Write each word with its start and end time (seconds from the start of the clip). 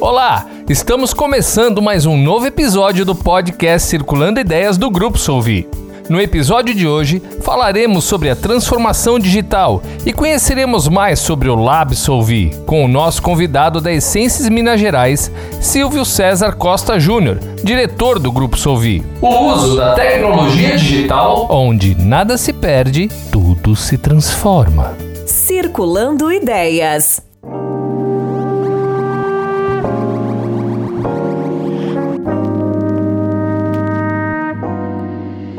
Olá, 0.00 0.46
estamos 0.70 1.12
começando 1.12 1.82
mais 1.82 2.06
um 2.06 2.16
novo 2.16 2.46
episódio 2.46 3.04
do 3.04 3.16
podcast 3.16 3.88
Circulando 3.88 4.38
Ideias 4.38 4.78
do 4.78 4.88
Grupo 4.88 5.18
Solvi. 5.18 5.68
No 6.08 6.20
episódio 6.20 6.72
de 6.72 6.86
hoje, 6.86 7.20
falaremos 7.42 8.04
sobre 8.04 8.30
a 8.30 8.36
transformação 8.36 9.18
digital 9.18 9.82
e 10.06 10.12
conheceremos 10.12 10.86
mais 10.86 11.18
sobre 11.18 11.48
o 11.48 11.56
Lab 11.56 11.96
Solvi, 11.96 12.56
com 12.64 12.84
o 12.84 12.88
nosso 12.88 13.20
convidado 13.20 13.80
da 13.80 13.92
Essências 13.92 14.48
Minas 14.48 14.78
Gerais, 14.78 15.32
Silvio 15.60 16.04
César 16.04 16.52
Costa 16.52 17.00
Júnior, 17.00 17.40
diretor 17.64 18.20
do 18.20 18.30
Grupo 18.30 18.56
Solvi. 18.56 19.04
O 19.20 19.28
uso 19.52 19.76
da 19.76 19.94
tecnologia 19.94 20.76
digital, 20.76 21.48
onde 21.50 21.96
nada 21.96 22.38
se 22.38 22.52
perde, 22.52 23.08
tudo 23.32 23.74
se 23.74 23.98
transforma. 23.98 24.96
Circulando 25.26 26.32
Ideias. 26.32 27.27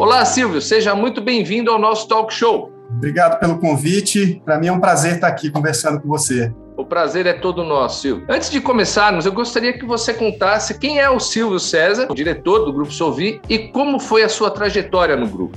Olá, 0.10 0.26
Silvio, 0.26 0.60
seja 0.60 0.96
muito 0.96 1.22
bem-vindo 1.22 1.70
ao 1.70 1.78
nosso 1.78 2.08
talk 2.08 2.34
show. 2.34 2.74
Obrigado 2.90 3.40
pelo 3.40 3.60
convite. 3.60 4.42
Para 4.44 4.58
mim 4.58 4.66
é 4.66 4.72
um 4.72 4.80
prazer 4.80 5.14
estar 5.14 5.28
aqui 5.28 5.52
conversando 5.52 6.02
com 6.02 6.08
você. 6.08 6.52
O 6.76 6.84
prazer 6.84 7.28
é 7.28 7.34
todo 7.34 7.64
nosso, 7.64 8.02
Silvio. 8.02 8.26
Antes 8.28 8.50
de 8.50 8.60
começarmos, 8.60 9.28
eu 9.28 9.32
gostaria 9.32 9.72
que 9.72 9.86
você 9.86 10.12
contasse 10.12 10.80
quem 10.80 10.98
é 10.98 11.08
o 11.12 11.20
Silvio 11.20 11.60
César, 11.60 12.08
o 12.10 12.16
diretor 12.16 12.66
do 12.66 12.74
Grupo 12.74 12.92
Solvi, 12.92 13.40
e 13.48 13.68
como 13.68 14.00
foi 14.00 14.24
a 14.24 14.30
sua 14.30 14.50
trajetória 14.50 15.16
no 15.16 15.28
grupo. 15.28 15.56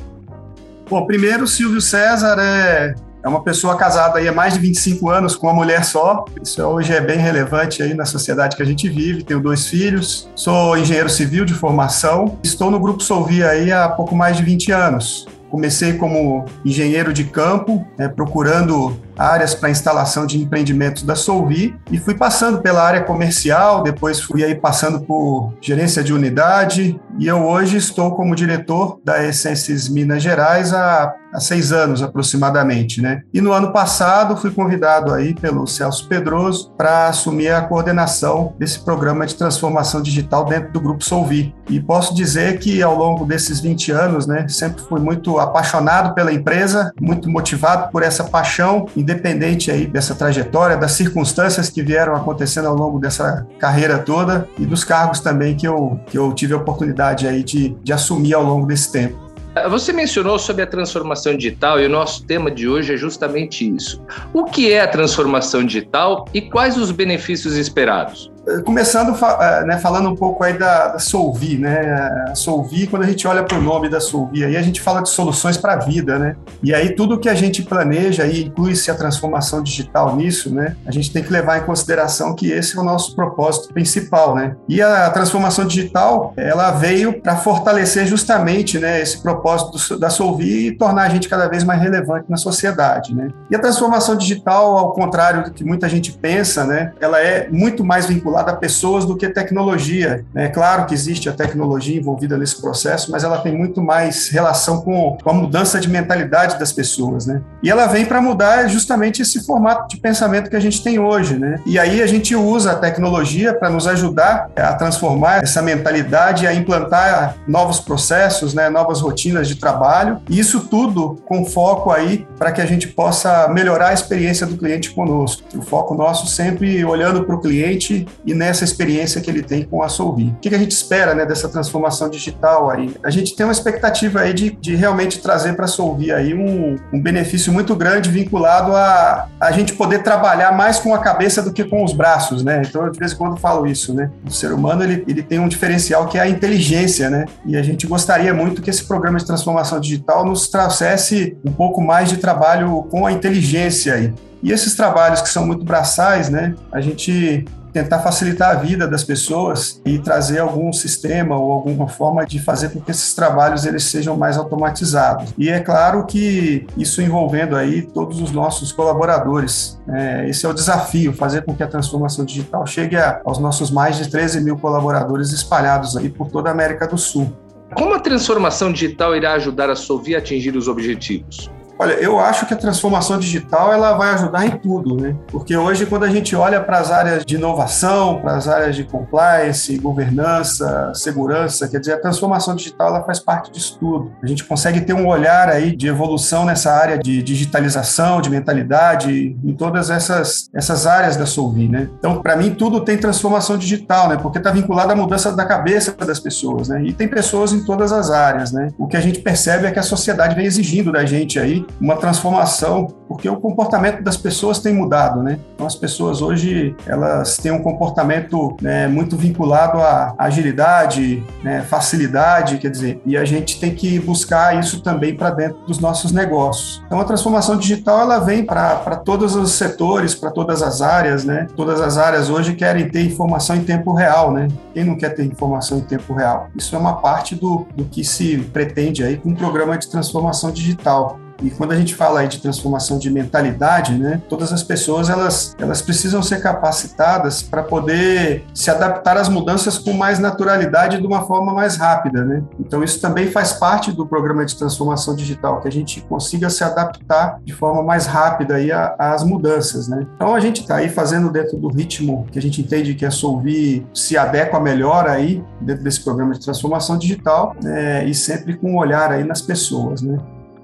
Bom, 0.87 1.07
primeiro, 1.07 1.47
Silvio 1.47 1.81
César 1.81 2.37
é 2.39 2.95
é 3.23 3.29
uma 3.29 3.43
pessoa 3.43 3.77
casada 3.77 4.19
aí 4.19 4.27
há 4.27 4.33
mais 4.33 4.55
de 4.55 4.61
25 4.61 5.09
anos 5.09 5.37
com 5.37 5.47
uma 5.47 5.55
mulher 5.55 5.85
só. 5.85 6.25
Isso 6.43 6.61
hoje 6.63 6.93
é 6.93 7.01
bem 7.01 7.19
relevante 7.19 7.83
aí 7.83 7.95
na 7.95 8.05
sociedade 8.05 8.57
que 8.57 8.63
a 8.63 8.67
gente 8.67 8.89
vive. 8.89 9.23
Tenho 9.23 9.41
dois 9.41 9.67
filhos, 9.67 10.29
sou 10.35 10.77
engenheiro 10.77 11.09
civil 11.09 11.45
de 11.45 11.55
formação. 11.55 12.39
Estou 12.43 12.71
no 12.71 12.81
Grupo 12.81 13.03
Solvi 13.03 13.45
aí 13.45 13.71
há 13.71 13.89
pouco 13.89 14.15
mais 14.15 14.37
de 14.37 14.43
20 14.43 14.73
anos. 14.73 15.29
Comecei 15.51 15.93
como 15.93 16.47
engenheiro 16.65 17.13
de 17.13 17.25
campo, 17.25 17.87
né, 17.99 18.09
procurando 18.09 18.97
áreas 19.17 19.55
para 19.55 19.71
instalação 19.71 20.27
de 20.27 20.41
empreendimentos 20.41 21.03
da 21.03 21.15
Solvi 21.15 21.77
e 21.91 21.99
fui 21.99 22.15
passando 22.15 22.61
pela 22.61 22.83
área 22.83 23.03
comercial, 23.03 23.83
depois 23.83 24.21
fui 24.21 24.45
aí 24.45 24.55
passando 24.55 25.01
por 25.01 25.53
gerência 25.61 26.03
de 26.03 26.13
unidade 26.13 27.01
e 27.19 27.27
eu 27.27 27.45
hoje 27.45 27.77
estou 27.77 28.15
como 28.15 28.35
diretor 28.35 28.99
da 29.05 29.23
Essências 29.23 29.89
Minas 29.89 30.23
Gerais 30.23 30.73
há, 30.73 31.15
há 31.33 31.41
seis 31.41 31.73
anos 31.73 32.03
aproximadamente, 32.03 33.03
né? 33.03 33.23
E 33.33 33.41
no 33.41 33.53
ano 33.53 33.73
passado 33.73 34.37
fui 34.37 34.51
convidado 34.51 35.13
aí 35.13 35.35
pelo 35.35 35.67
Celso 35.67 36.09
Pedroso 36.09 36.73
para 36.77 37.09
assumir 37.09 37.51
a 37.51 37.63
coordenação 37.63 38.55
desse 38.59 38.81
programa 38.81 39.27
de 39.27 39.35
transformação 39.35 40.01
digital 40.01 40.47
dentro 40.47 40.73
do 40.73 40.81
Grupo 40.81 41.05
Solvi. 41.05 41.55
E 41.69 41.81
posso 41.81 42.15
dizer 42.15 42.59
que 42.59 42.83
ao 42.83 42.97
longo 42.97 43.27
desses 43.27 43.61
20 43.61 43.93
anos, 43.93 44.27
né, 44.27 44.47
sempre 44.49 44.83
fui 44.83 45.01
muito 45.01 45.39
apaixonado 45.39 46.15
pela 46.15 46.33
empresa, 46.33 46.93
muito 47.01 47.29
motivado 47.29 47.91
por 47.91 48.03
essa 48.03 48.25
paixão 48.25 48.87
independente 49.03 49.71
aí 49.71 49.87
dessa 49.87 50.15
trajetória, 50.15 50.77
das 50.77 50.93
circunstâncias 50.93 51.69
que 51.69 51.83
vieram 51.83 52.15
acontecendo 52.15 52.69
ao 52.69 52.75
longo 52.75 52.99
dessa 52.99 53.47
carreira 53.59 53.99
toda 53.99 54.49
e 54.59 54.65
dos 54.65 54.85
cargos 54.85 55.21
também 55.21 55.55
que 55.57 55.67
eu, 55.67 56.01
que 56.07 56.17
eu 56.17 56.33
tive 56.33 56.55
a 56.55 56.57
oportunidade 56.57 57.27
aí 57.27 57.43
de, 57.43 57.77
de 57.83 57.93
assumir 57.93 58.35
ao 58.35 58.45
longo 58.45 58.67
desse 58.67 58.91
tempo. 58.91 59.33
Você 59.69 59.93
mencionou 59.93 60.39
sobre 60.39 60.63
a 60.63 60.67
transformação 60.67 61.37
digital 61.37 61.79
e 61.79 61.85
o 61.85 61.89
nosso 61.89 62.25
tema 62.25 62.51
de 62.51 62.67
hoje 62.67 62.95
é 62.95 62.97
justamente 62.97 63.69
isso. 63.69 64.03
O 64.33 64.45
que 64.47 64.73
é 64.73 64.81
a 64.81 64.89
transformação 64.89 65.63
digital 65.63 66.27
e 66.33 66.41
quais 66.41 66.79
os 66.79 66.91
benefícios 66.91 67.55
esperados? 67.55 68.32
Começando 68.65 69.17
eh, 69.17 69.65
né, 69.65 69.79
falando 69.79 70.09
um 70.09 70.17
pouco 70.17 70.43
aí 70.43 70.59
da, 70.59 70.89
da 70.89 70.99
Solvi, 70.99 71.57
né? 71.59 72.27
A 72.29 72.35
Solvi, 72.35 72.89
quando 72.89 73.05
a 73.05 73.07
gente 73.07 73.27
olha 73.29 73.45
para 73.45 73.57
o 73.57 73.63
nome 73.63 73.89
da 73.89 74.01
Solvi, 74.01 74.45
aí 74.45 74.57
a 74.57 74.63
gente 74.63 74.81
fala 74.81 75.01
de 75.01 75.11
soluções 75.11 75.57
para 75.57 75.75
a 75.75 75.77
vida, 75.77 76.19
né? 76.19 76.35
E 76.61 76.75
aí 76.75 76.91
tudo 76.91 77.21
que 77.21 77.29
a 77.29 77.35
gente 77.35 77.63
planeja, 77.63 78.25
aí 78.25 78.43
inclui-se 78.43 78.91
a 78.91 78.95
transformação 78.95 79.63
digital 79.63 80.17
nisso, 80.17 80.53
né? 80.53 80.75
A 80.85 80.91
gente 80.91 81.13
tem 81.13 81.23
que 81.23 81.33
levar 81.33 81.59
em 81.59 81.65
consideração 81.65 82.35
que 82.35 82.51
esse 82.51 82.77
é 82.77 82.81
o 82.81 82.85
nosso 82.85 83.15
propósito 83.15 83.73
principal, 83.73 84.35
né? 84.35 84.57
E 84.69 84.83
a 84.83 85.09
transformação 85.11 85.65
digital, 85.65 86.35
ela 86.37 86.73
veio 86.73 87.21
para 87.21 87.37
fortalecer 87.37 88.07
justamente, 88.07 88.79
né, 88.79 89.01
esse 89.01 89.23
propósito 89.23 89.97
da 89.97 90.11
Solvi 90.11 90.67
e 90.67 90.77
tornar 90.77 91.03
a 91.03 91.09
gente 91.09 91.29
cada 91.29 91.49
vez 91.49 91.63
mais 91.63 91.81
relevante 91.81 92.27
na 92.29 92.37
sociedade, 92.37 93.15
né? 93.15 93.29
E 93.49 93.55
a 93.55 93.59
transformação 93.61 94.17
digital, 94.17 94.77
ao 94.77 94.93
contrário 94.93 95.45
do 95.45 95.53
que 95.53 95.63
muita 95.63 95.89
gente 95.89 96.13
pensa, 96.13 96.65
né? 96.65 96.93
Ela 97.01 97.21
é 97.21 97.49
muito 97.49 97.85
mais 97.85 98.07
vinculada 98.07 98.32
vinculada 98.33 98.53
a 98.53 98.57
pessoas 98.57 99.05
do 99.05 99.17
que 99.17 99.29
tecnologia. 99.29 100.25
É 100.35 100.49
claro 100.49 100.87
que 100.87 100.95
existe 100.95 101.29
a 101.29 101.33
tecnologia 101.33 101.99
envolvida 101.99 102.39
nesse 102.39 102.61
processo, 102.61 103.11
mas 103.11 103.23
ela 103.23 103.39
tem 103.39 103.57
muito 103.57 103.83
mais 103.83 104.29
relação 104.29 104.81
com, 104.81 105.19
a 105.25 105.33
mudança 105.33 105.79
de 105.79 105.89
mentalidade 105.89 106.59
das 106.59 106.73
pessoas, 106.73 107.27
né? 107.27 107.43
E 107.63 107.71
ela 107.71 107.87
vem 107.87 108.05
para 108.05 108.21
mudar 108.21 108.67
justamente 108.69 109.23
esse 109.23 109.45
formato 109.45 109.89
de 109.89 110.01
pensamento 110.01 110.49
que 110.49 110.57
a 110.57 110.61
gente 110.61 110.83
tem 110.83 110.99
hoje, 110.99 111.39
né? 111.39 111.61
E 111.67 111.79
aí 111.79 112.03
a 112.03 112.07
gente 112.07 112.35
usa 112.35 112.73
a 112.73 112.75
tecnologia 112.75 113.55
para 113.55 113.71
nos 113.71 113.87
ajudar 113.87 114.51
a 114.57 114.75
transformar 114.75 115.43
essa 115.43 115.61
mentalidade, 115.61 116.47
a 116.47 116.55
implantar 116.55 117.37
novos 117.47 117.81
processos, 117.81 118.55
né? 118.55 118.69
Novas 118.69 119.01
rotinas 119.01 119.47
de 119.49 119.57
trabalho. 119.57 120.21
E 120.29 120.39
isso 120.39 120.61
tudo 120.61 121.17
com 121.27 121.45
foco 121.45 121.91
aí 121.91 122.27
para 122.39 122.53
que 122.53 122.61
a 122.61 122.67
gente 122.67 122.89
possa 122.89 123.49
melhorar 123.49 123.89
a 123.89 123.95
experiência 123.95 124.47
do 124.47 124.57
cliente 124.57 124.91
conosco. 124.91 125.43
O 125.55 125.63
foco 125.63 125.95
nosso 125.95 126.27
sempre 126.27 126.85
olhando 126.85 127.25
para 127.25 127.35
o 127.35 127.41
cliente 127.41 128.07
e 128.25 128.35
nessa 128.35 128.65
experiência 128.65 129.21
que 129.21 129.31
ele 129.31 129.43
tem 129.43 129.63
com 129.65 129.83
a 129.83 129.89
Solvi. 129.89 130.29
O 130.29 130.41
que 130.41 130.55
a 130.55 130.59
gente 130.59 130.71
espera 130.71 131.15
né, 131.15 131.27
dessa 131.27 131.49
transformação 131.49 132.09
digital 132.09 132.71
aí? 132.71 132.95
A 133.03 133.11
gente 133.11 133.35
tem 133.35 133.45
uma 133.45 133.53
expectativa 133.53 134.21
aí 134.21 134.33
de, 134.33 134.51
de 134.51 134.75
realmente 134.75 135.21
trazer 135.21 135.55
para 135.55 135.65
a 135.65 135.69
Solvi 135.69 136.13
aí 136.13 136.35
um, 136.35 136.77
um, 136.93 137.01
benefício 137.01 137.53
muito 137.53 137.75
grande 137.75 138.11
vinculado 138.11 138.75
a 138.75 139.29
a 139.41 139.51
gente 139.51 139.73
poder 139.75 140.03
trabalhar 140.03 140.53
mais 140.53 140.79
com 140.79 140.95
a 140.95 140.99
cabeça 140.99 141.43
do 141.43 141.53
que 141.53 141.65
com 141.65 141.85
os 141.85 141.93
braços, 141.93 142.45
né? 142.45 142.63
Então, 142.65 142.85
eu 142.85 142.93
de 142.93 142.99
vez 142.99 143.13
em 143.13 143.17
quando 143.17 143.37
falo 143.37 143.67
isso, 143.67 143.93
né? 143.93 144.11
O 144.25 144.31
ser 144.31 144.53
humano, 144.53 144.83
ele, 144.85 145.05
ele 145.09 145.23
tem 145.23 145.39
um 145.39 145.49
diferencial 145.49 146.07
que 146.07 146.17
é 146.17 146.21
a 146.21 146.29
inteligência, 146.29 147.11
né? 147.11 147.27
E 147.45 147.57
a 147.57 147.63
gente 147.63 147.87
gostaria 147.87 148.33
muito 148.33 148.63
que 148.63 148.71
esse 148.71 148.85
programa 148.85 149.19
de 149.19 149.27
transformação 149.27 149.81
digital 149.81 150.25
nos 150.25 150.49
trouxesse 150.49 151.37
um 151.45 151.53
pouco 151.53 151.81
mais 151.81 152.09
de 152.09 152.19
trabalho 152.19 152.85
com 152.85 153.07
a 153.07 153.13
inteligência 153.13 153.95
aí. 153.95 154.13
E 154.43 154.51
esses 154.51 154.75
trabalhos 154.75 155.21
que 155.21 155.29
são 155.29 155.47
muito 155.47 155.65
braçais, 155.65 156.29
né? 156.29 156.55
A 156.71 156.81
gente 156.81 157.45
tentar 157.73 158.01
facilitar 158.01 158.51
a 158.51 158.55
vida 158.55 158.87
das 158.87 159.03
pessoas 159.03 159.81
e 159.85 159.99
trazer 159.99 160.39
algum 160.39 160.73
sistema 160.73 161.37
ou 161.37 161.53
alguma 161.53 161.89
forma 161.89 162.25
de 162.25 162.39
fazer 162.39 162.71
com 162.71 162.81
que 162.81 162.91
esses 162.91 163.15
trabalhos 163.15 163.65
eles 163.65 163.85
sejam 163.85 164.17
mais 164.17 164.37
automatizados. 164.37 165.33
E 165.39 165.49
é 165.49 165.61
claro 165.61 166.05
que 166.05 166.67
isso 166.77 167.01
envolvendo 167.01 167.57
aí 167.57 167.83
todos 167.83 168.21
os 168.21 168.31
nossos 168.31 168.73
colaboradores. 168.73 169.81
É, 169.89 170.29
esse 170.29 170.45
é 170.45 170.49
o 170.49 170.53
desafio, 170.53 171.13
fazer 171.13 171.45
com 171.45 171.55
que 171.55 171.63
a 171.63 171.69
transformação 171.69 172.25
digital 172.25 172.67
chegue 172.67 172.97
a, 172.97 173.21
aos 173.25 173.39
nossos 173.39 173.71
mais 173.71 173.97
de 173.97 174.09
13 174.09 174.41
mil 174.41 174.59
colaboradores 174.59 175.33
espalhados 175.33 175.97
aí 175.97 176.09
por 176.09 176.29
toda 176.29 176.51
a 176.51 176.53
América 176.53 176.87
do 176.87 176.99
Sul. 176.99 177.33
Como 177.75 177.95
a 177.95 178.01
transformação 178.01 178.71
digital 178.71 179.17
irá 179.17 179.33
ajudar 179.33 179.71
a 179.71 179.75
Sovi 179.75 180.15
a 180.15 180.19
atingir 180.19 180.55
os 180.57 180.69
objetivos? 180.69 181.51
Olha, 181.79 181.95
eu 181.95 182.19
acho 182.19 182.47
que 182.47 182.55
a 182.55 182.57
transformação 182.57 183.19
digital 183.19 183.73
ela 183.73 183.95
vai 183.95 184.15
ajudar 184.15 184.47
em 184.47 184.51
tudo, 184.51 184.97
né? 184.97 185.17
Porque 185.29 185.57
hoje, 185.57 185.87
quando 185.87 186.05
a 186.05 186.09
gente 186.09 186.37
olha 186.37 186.61
para 186.61 186.79
as 186.79 186.91
áreas 186.91 187.25
de 187.25 187.37
inovação, 187.37 188.21
para 188.21 188.37
as 188.37 188.47
áreas 188.47 188.77
de 188.77 188.85
compliance, 188.85 189.77
governança, 189.79 190.93
segurança, 190.95 191.69
quer 191.69 191.81
dizer, 191.81 191.95
a 191.95 192.01
transformação 192.01 192.55
digital 192.55 192.89
ela 192.89 193.03
faz 193.05 193.19
parte 193.19 193.51
disso 193.51 193.79
tudo. 193.81 194.13
A 194.23 194.27
gente 194.27 194.45
consegue 194.45 194.81
ter 194.83 194.93
um 194.93 195.07
olhar 195.07 195.49
aí 195.49 195.75
de 195.75 195.89
evolução 195.89 196.45
nessa 196.45 196.73
área 196.73 196.99
de 196.99 197.23
digitalização, 197.23 198.21
de 198.21 198.31
mentalidade, 198.31 199.37
em 199.43 199.55
todas 199.55 199.91
essas, 199.91 200.49
essas 200.55 200.87
áreas 200.87 201.17
da 201.17 201.27
Solvi, 201.27 201.69
né? 201.69 201.89
Então, 201.99 202.23
para 202.23 202.37
mim, 202.37 202.55
tudo 202.55 202.85
tem 202.85 202.97
transformação 202.97 203.57
digital, 203.57 204.09
né? 204.09 204.17
Porque 204.17 204.39
está 204.39 204.51
vinculado 204.51 204.93
à 204.93 204.97
mudança 204.97 205.33
da 205.33 205.45
cabeça 205.45 205.93
das 205.93 206.21
pessoas, 206.21 206.69
né? 206.69 206.83
E 206.85 206.93
tem 206.93 207.09
pessoas 207.09 207.53
em 207.53 207.65
todas 207.65 207.93
as 207.93 208.11
áreas, 208.11 208.53
né? 208.53 208.69
O 208.79 208.87
que 208.87 208.97
a 208.97 209.01
gente 209.01 209.21
percebe 209.21 209.67
é 209.67 209.71
que 209.71 209.79
a 209.79 209.83
sociedade 209.83 210.35
vem 210.35 210.47
exigindo 210.47 210.93
da 210.93 211.05
gente 211.05 211.39
aí 211.39 211.65
uma 211.81 211.97
transformação, 211.97 212.89
porque 213.09 213.29
o 213.29 213.37
comportamento 213.37 214.03
das 214.03 214.17
pessoas 214.17 214.59
tem 214.59 214.75
mudado, 214.75 215.23
né? 215.23 215.39
Então 215.55 215.67
as 215.67 215.75
pessoas 215.75 216.23
hoje 216.23 216.75
elas 216.87 217.37
têm 217.37 217.53
um 217.53 217.63
comportamento 217.63 218.57
né, 218.61 218.89
muito 218.89 219.17
vinculado 219.17 219.79
à 219.81 220.15
agilidade, 220.19 221.23
né, 221.43 221.63
facilidade, 221.63 222.59
quer 222.59 222.71
dizer, 222.71 223.01
e 223.05 223.17
a 223.17 223.25
gente 223.25 223.61
tem 223.61 223.75
que 223.75 223.99
buscar 223.99 224.59
isso 224.59 224.81
também 224.81 225.15
para 225.15 225.31
dentro 225.31 225.59
dos 225.67 225.79
nossos 225.79 226.13
negócios. 226.13 226.83
Então 226.87 227.01
a 227.01 227.05
transformação 227.05 227.57
digital 227.57 228.01
ela 228.01 228.19
vem 228.19 228.45
para 228.45 228.97
todos 228.97 229.35
os 229.35 229.53
setores, 229.53 230.15
para 230.15 230.31
todas 230.31 230.63
as 230.63 230.81
áreas, 230.81 231.25
né? 231.25 231.47
Todas 231.57 231.81
as 231.81 231.99
áreas 231.99 232.31
hoje 232.31 232.55
querem 232.55 232.89
ter 232.89 233.05
informação 233.05 233.57
em 233.57 233.65
tempo 233.65 233.93
real, 233.93 234.33
né? 234.33 234.49
Quem 234.73 234.85
não 234.85 234.97
quer 234.97 235.11
ter 235.11 235.25
informação 235.25 235.79
em 235.79 235.83
tempo 235.83 236.15
real? 236.15 236.49
Isso 236.57 236.75
é 236.75 236.79
uma 236.79 236.95
parte 236.95 237.35
do, 237.35 237.67
do 237.77 237.85
que 237.85 238.05
se 238.05 238.39
pretende 238.53 239.05
aí 239.05 239.17
com 239.17 239.31
o 239.31 239.37
programa 239.37 239.77
de 239.77 239.89
transformação 239.89 240.51
digital. 240.51 241.19
E 241.43 241.51
quando 241.51 241.73
a 241.73 241.77
gente 241.77 241.95
fala 241.95 242.21
aí 242.21 242.29
de 242.29 242.41
transformação 242.41 242.99
de 242.99 243.11
mentalidade, 243.11 243.95
né, 243.95 244.21
todas 244.29 244.53
as 244.53 244.63
pessoas 244.63 245.11
elas, 245.11 245.55
elas 245.59 245.83
precisam 245.83 246.23
ser 246.23 246.41
capacitadas 246.41 247.43
para 247.43 247.63
poder 247.63 248.45
se 248.55 248.71
adaptar 248.71 249.17
às 249.17 249.29
mudanças 249.29 249.79
com 249.79 249.93
mais 249.93 250.19
naturalidade 250.19 250.99
de 250.99 251.07
uma 251.07 251.23
forma 251.27 251.53
mais 251.53 251.77
rápida, 251.77 252.25
né? 252.25 252.43
Então 252.61 252.83
isso 252.83 253.01
também 253.01 253.31
faz 253.31 253.53
parte 253.53 253.93
do 253.93 254.07
programa 254.07 254.45
de 254.45 254.57
transformação 254.57 255.15
digital, 255.15 255.61
que 255.61 255.69
a 255.69 255.73
gente 255.73 256.01
consiga 256.03 256.49
se 256.49 256.63
adaptar 256.63 257.41
de 257.45 257.53
forma 257.53 257.83
mais 257.83 258.07
rápida 258.07 258.57
aí 258.57 258.71
às 258.99 259.25
mudanças, 259.25 259.89
né? 259.89 260.07
Então 260.15 260.35
a 260.35 260.41
gente 260.41 260.63
está 260.63 260.77
aí 260.77 260.89
fazendo 260.89 261.31
dentro 261.31 261.57
do 261.57 261.69
ritmo 261.69 262.27
que 262.31 262.39
a 262.39 262.43
gente 262.43 262.61
entende 262.61 262.95
que 262.95 263.05
a 263.05 263.11
Solvi 263.11 263.87
se 263.93 264.17
adequa 264.17 264.61
melhor 264.61 265.09
aí 265.09 265.43
dentro 265.61 265.83
desse 265.83 266.03
programa 266.03 266.35
de 266.35 266.41
transformação 266.41 266.97
digital 266.97 267.55
né, 267.63 268.05
e 268.07 268.15
sempre 268.15 268.57
com 268.57 268.73
um 268.73 268.77
olhar 268.77 269.11
aí 269.11 269.25
nas 269.25 269.41
pessoas, 269.41 270.03
né? 270.03 270.19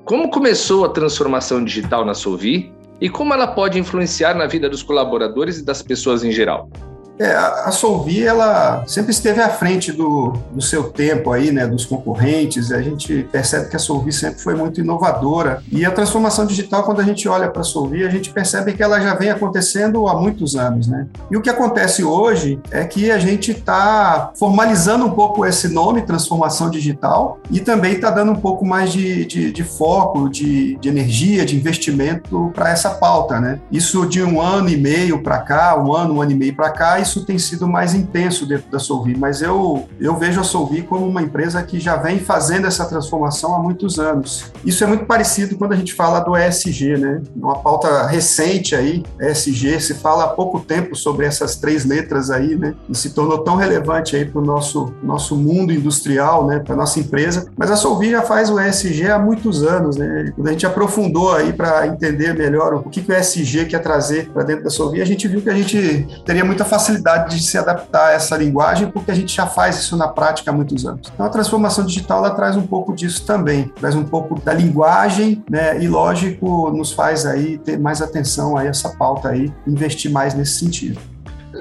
Como 0.08 0.31
começou 0.31 0.87
a 0.87 0.88
transformação 0.88 1.62
digital 1.62 2.02
na 2.02 2.14
Solvi 2.14 2.72
e 2.99 3.10
como 3.10 3.34
ela 3.34 3.46
pode 3.46 3.78
influenciar 3.78 4.34
na 4.34 4.46
vida 4.46 4.66
dos 4.66 4.82
colaboradores 4.82 5.58
e 5.58 5.64
das 5.66 5.82
pessoas 5.82 6.25
em 6.25 6.32
geral? 6.32 6.70
É, 7.18 7.34
a 7.34 7.70
Solvi, 7.72 8.24
ela 8.24 8.84
sempre 8.86 9.10
esteve 9.10 9.40
à 9.40 9.48
frente 9.48 9.90
do, 9.90 10.34
do 10.52 10.62
seu 10.62 10.84
tempo 10.84 11.32
aí, 11.32 11.50
né, 11.50 11.66
dos 11.66 11.84
concorrentes, 11.84 12.70
a 12.70 12.80
gente 12.80 13.26
percebe 13.32 13.68
que 13.68 13.74
a 13.74 13.78
Solvi 13.78 14.12
sempre 14.12 14.40
foi 14.40 14.54
muito 14.54 14.80
inovadora, 14.80 15.62
e 15.72 15.84
a 15.84 15.90
transformação 15.90 16.46
digital, 16.46 16.84
quando 16.84 17.00
a 17.00 17.04
gente 17.04 17.28
olha 17.28 17.48
para 17.48 17.62
a 17.62 17.64
Solvi, 17.64 18.04
a 18.04 18.08
gente 18.08 18.30
percebe 18.30 18.72
que 18.72 18.82
ela 18.82 19.00
já 19.00 19.14
vem 19.14 19.30
acontecendo 19.30 20.06
há 20.06 20.14
muitos 20.14 20.54
anos, 20.54 20.86
né, 20.86 21.08
e 21.28 21.36
o 21.36 21.42
que 21.42 21.50
acontece 21.50 22.04
hoje 22.04 22.60
é 22.70 22.84
que 22.84 23.10
a 23.10 23.18
gente 23.18 23.50
está 23.50 24.30
formalizando 24.38 25.04
um 25.04 25.10
pouco 25.10 25.44
esse 25.44 25.68
nome, 25.68 26.02
transformação 26.02 26.70
digital, 26.70 27.40
e 27.50 27.58
também 27.58 27.94
está 27.94 28.10
dando 28.10 28.30
um 28.30 28.36
pouco 28.36 28.64
mais 28.64 28.92
de, 28.92 29.24
de, 29.24 29.50
de 29.50 29.64
foco, 29.64 30.28
de, 30.28 30.76
de 30.76 30.88
energia, 30.88 31.44
de 31.44 31.56
investimento 31.56 32.52
para 32.54 32.70
essa 32.70 32.90
pauta, 32.90 33.40
né, 33.40 33.58
isso 33.72 34.06
de 34.06 34.22
um 34.22 34.40
ano 34.40 34.68
e 34.68 34.76
meio 34.76 35.20
para 35.20 35.38
cá, 35.38 35.76
um 35.76 35.92
ano, 35.92 36.14
um 36.14 36.22
ano 36.22 36.30
e 36.30 36.36
meio 36.36 36.54
para 36.54 36.70
cá, 36.70 37.00
isso 37.08 37.25
tem 37.25 37.38
sido 37.38 37.66
mais 37.66 37.94
intenso 37.94 38.46
dentro 38.46 38.70
da 38.70 38.78
Solvi, 38.78 39.16
mas 39.16 39.40
eu, 39.40 39.88
eu 39.99 40.16
vejo 40.16 40.40
a 40.40 40.44
Solvi 40.44 40.82
como 40.82 41.06
uma 41.06 41.22
empresa 41.22 41.62
que 41.62 41.81
já 41.81 41.96
vem 41.96 42.19
fazendo 42.20 42.66
essa 42.66 42.84
transformação 42.84 43.55
há 43.55 43.58
muitos 43.58 43.99
anos. 43.99 44.52
Isso 44.64 44.84
é 44.84 44.87
muito 44.87 45.06
parecido 45.06 45.56
quando 45.56 45.72
a 45.72 45.76
gente 45.76 45.94
fala 45.94 46.20
do 46.20 46.37
ESG, 46.37 46.99
né? 46.99 47.22
Uma 47.34 47.56
pauta 47.56 48.06
recente 48.06 48.75
aí, 48.75 49.02
ESG, 49.20 49.81
se 49.81 49.94
fala 49.94 50.25
há 50.25 50.28
pouco 50.28 50.60
tempo 50.60 50.94
sobre 50.94 51.25
essas 51.25 51.56
três 51.56 51.84
letras 51.84 52.31
aí, 52.31 52.55
né? 52.55 52.75
E 52.88 52.96
se 52.96 53.11
tornou 53.11 53.38
tão 53.38 53.56
relevante 53.56 54.14
aí 54.14 54.25
para 54.25 54.40
o 54.40 54.44
nosso, 54.44 54.93
nosso 55.02 55.34
mundo 55.34 55.72
industrial, 55.72 56.46
né? 56.46 56.58
Para 56.58 56.76
nossa 56.76 57.00
empresa. 57.00 57.50
Mas 57.56 57.70
a 57.70 57.76
Solvi 57.76 58.11
já 58.11 58.22
faz 58.22 58.50
o 58.50 58.61
ESG 58.61 59.11
há 59.11 59.19
muitos 59.19 59.62
anos, 59.62 59.96
né? 59.96 60.32
Quando 60.34 60.49
a 60.49 60.52
gente 60.52 60.66
aprofundou 60.66 61.32
aí 61.32 61.52
para 61.52 61.87
entender 61.87 62.34
melhor 62.34 62.75
o 62.75 62.90
que, 62.90 63.00
que 63.00 63.11
o 63.11 63.16
ESG 63.16 63.66
quer 63.66 63.81
trazer 63.81 64.28
para 64.28 64.43
dentro 64.43 64.64
da 64.64 64.70
Solvi, 64.70 65.00
a 65.00 65.06
gente 65.06 65.26
viu 65.26 65.40
que 65.40 65.49
a 65.49 65.54
gente 65.54 66.06
teria 66.25 66.44
muita 66.44 66.64
facilidade 66.64 66.97
facilidade 66.98 67.36
de 67.36 67.42
se 67.42 67.56
adaptar 67.56 68.08
a 68.08 68.12
essa 68.12 68.36
linguagem, 68.36 68.90
porque 68.90 69.10
a 69.10 69.14
gente 69.14 69.34
já 69.34 69.46
faz 69.46 69.76
isso 69.76 69.96
na 69.96 70.08
prática 70.08 70.50
há 70.50 70.54
muitos 70.54 70.84
anos. 70.84 71.10
Então, 71.12 71.24
a 71.24 71.28
transformação 71.28 71.84
digital 71.84 72.24
ela 72.24 72.34
traz 72.34 72.56
um 72.56 72.66
pouco 72.66 72.94
disso 72.94 73.24
também, 73.24 73.68
traz 73.80 73.94
um 73.94 74.04
pouco 74.04 74.40
da 74.40 74.52
linguagem, 74.52 75.42
né? 75.48 75.82
E 75.82 75.88
lógico, 75.88 76.70
nos 76.70 76.92
faz 76.92 77.24
aí 77.24 77.58
ter 77.58 77.78
mais 77.78 78.02
atenção 78.02 78.56
a 78.56 78.64
essa 78.64 78.90
pauta 78.90 79.28
aí, 79.30 79.52
investir 79.66 80.10
mais 80.10 80.34
nesse 80.34 80.58
sentido. 80.58 81.00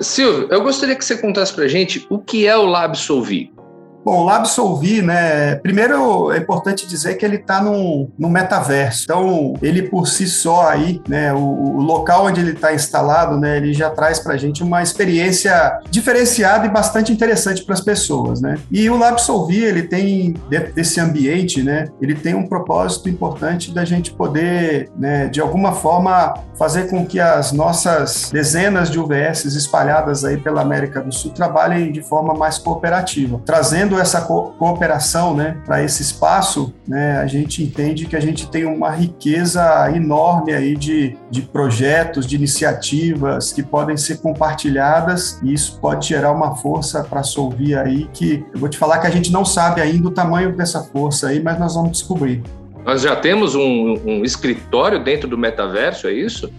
Silvio, 0.01 0.47
eu 0.51 0.61
gostaria 0.61 0.95
que 0.95 1.03
você 1.03 1.17
contasse 1.17 1.53
para 1.53 1.67
gente 1.67 2.05
o 2.09 2.19
que 2.19 2.45
é 2.45 2.55
o 2.55 2.65
Lab 2.65 2.95
Solvi. 2.97 3.51
Bom, 4.03 4.21
o 4.21 4.25
LabSolvi, 4.25 5.01
né? 5.01 5.55
Primeiro 5.55 6.31
é 6.31 6.37
importante 6.37 6.87
dizer 6.87 7.15
que 7.15 7.25
ele 7.25 7.35
está 7.35 7.61
no, 7.61 8.09
no 8.17 8.29
metaverso. 8.29 9.03
Então, 9.03 9.53
ele 9.61 9.83
por 9.83 10.07
si 10.07 10.27
só 10.27 10.69
aí, 10.69 11.01
né? 11.07 11.33
O, 11.33 11.39
o 11.39 11.81
local 11.81 12.25
onde 12.25 12.39
ele 12.39 12.51
está 12.51 12.73
instalado, 12.73 13.37
né? 13.37 13.57
Ele 13.57 13.73
já 13.73 13.89
traz 13.89 14.19
para 14.19 14.33
a 14.33 14.37
gente 14.37 14.63
uma 14.63 14.81
experiência 14.81 15.79
diferenciada 15.89 16.65
e 16.65 16.69
bastante 16.69 17.11
interessante 17.11 17.63
para 17.65 17.73
as 17.73 17.81
pessoas, 17.81 18.41
né? 18.41 18.55
E 18.71 18.89
o 18.89 18.97
LabSolvi, 18.97 19.63
ele 19.63 19.83
tem 19.83 20.33
dentro 20.49 20.73
desse 20.73 20.99
ambiente, 20.99 21.61
né? 21.61 21.85
Ele 22.01 22.15
tem 22.15 22.33
um 22.33 22.47
propósito 22.47 23.09
importante 23.09 23.73
da 23.73 23.83
gente 23.83 24.13
poder, 24.13 24.89
né? 24.97 25.27
De 25.27 25.41
alguma 25.41 25.73
forma 25.73 26.33
fazer 26.57 26.89
com 26.89 27.05
que 27.05 27.19
as 27.19 27.51
nossas 27.51 28.31
dezenas 28.31 28.89
de 28.89 28.99
UVS 28.99 29.45
espalhadas 29.45 30.23
aí 30.25 30.37
pela 30.37 30.61
América 30.61 31.01
do 31.01 31.13
Sul 31.13 31.31
trabalhem 31.31 31.91
de 31.91 32.01
forma 32.01 32.33
mais 32.33 32.57
cooperativa, 32.57 33.39
trazendo 33.45 33.86
essa 33.95 34.21
co 34.21 34.47
cooperação 34.57 35.35
né, 35.35 35.57
para 35.65 35.83
esse 35.83 36.01
espaço, 36.01 36.73
né, 36.87 37.19
a 37.19 37.27
gente 37.27 37.63
entende 37.63 38.05
que 38.05 38.15
a 38.15 38.19
gente 38.19 38.49
tem 38.49 38.65
uma 38.65 38.89
riqueza 38.89 39.91
enorme 39.95 40.53
aí 40.53 40.75
de, 40.75 41.15
de 41.29 41.41
projetos, 41.43 42.25
de 42.25 42.35
iniciativas 42.35 43.53
que 43.53 43.61
podem 43.61 43.95
ser 43.95 44.17
compartilhadas 44.17 45.39
e 45.43 45.53
isso 45.53 45.79
pode 45.79 46.07
gerar 46.07 46.31
uma 46.31 46.55
força 46.55 47.03
para 47.03 47.21
solver 47.21 47.77
aí 47.77 48.09
que 48.13 48.43
eu 48.53 48.59
vou 48.59 48.69
te 48.69 48.77
falar 48.77 48.99
que 48.99 49.07
a 49.07 49.11
gente 49.11 49.31
não 49.31 49.45
sabe 49.45 49.81
ainda 49.81 50.07
o 50.07 50.11
tamanho 50.11 50.55
dessa 50.55 50.81
força 50.81 51.27
aí, 51.27 51.41
mas 51.41 51.59
nós 51.59 51.75
vamos 51.75 51.91
descobrir. 51.91 52.41
Nós 52.83 53.01
já 53.01 53.15
temos 53.15 53.53
um, 53.53 53.99
um 54.05 54.23
escritório 54.23 55.03
dentro 55.03 55.27
do 55.27 55.37
metaverso, 55.37 56.07
é 56.07 56.13
isso? 56.13 56.49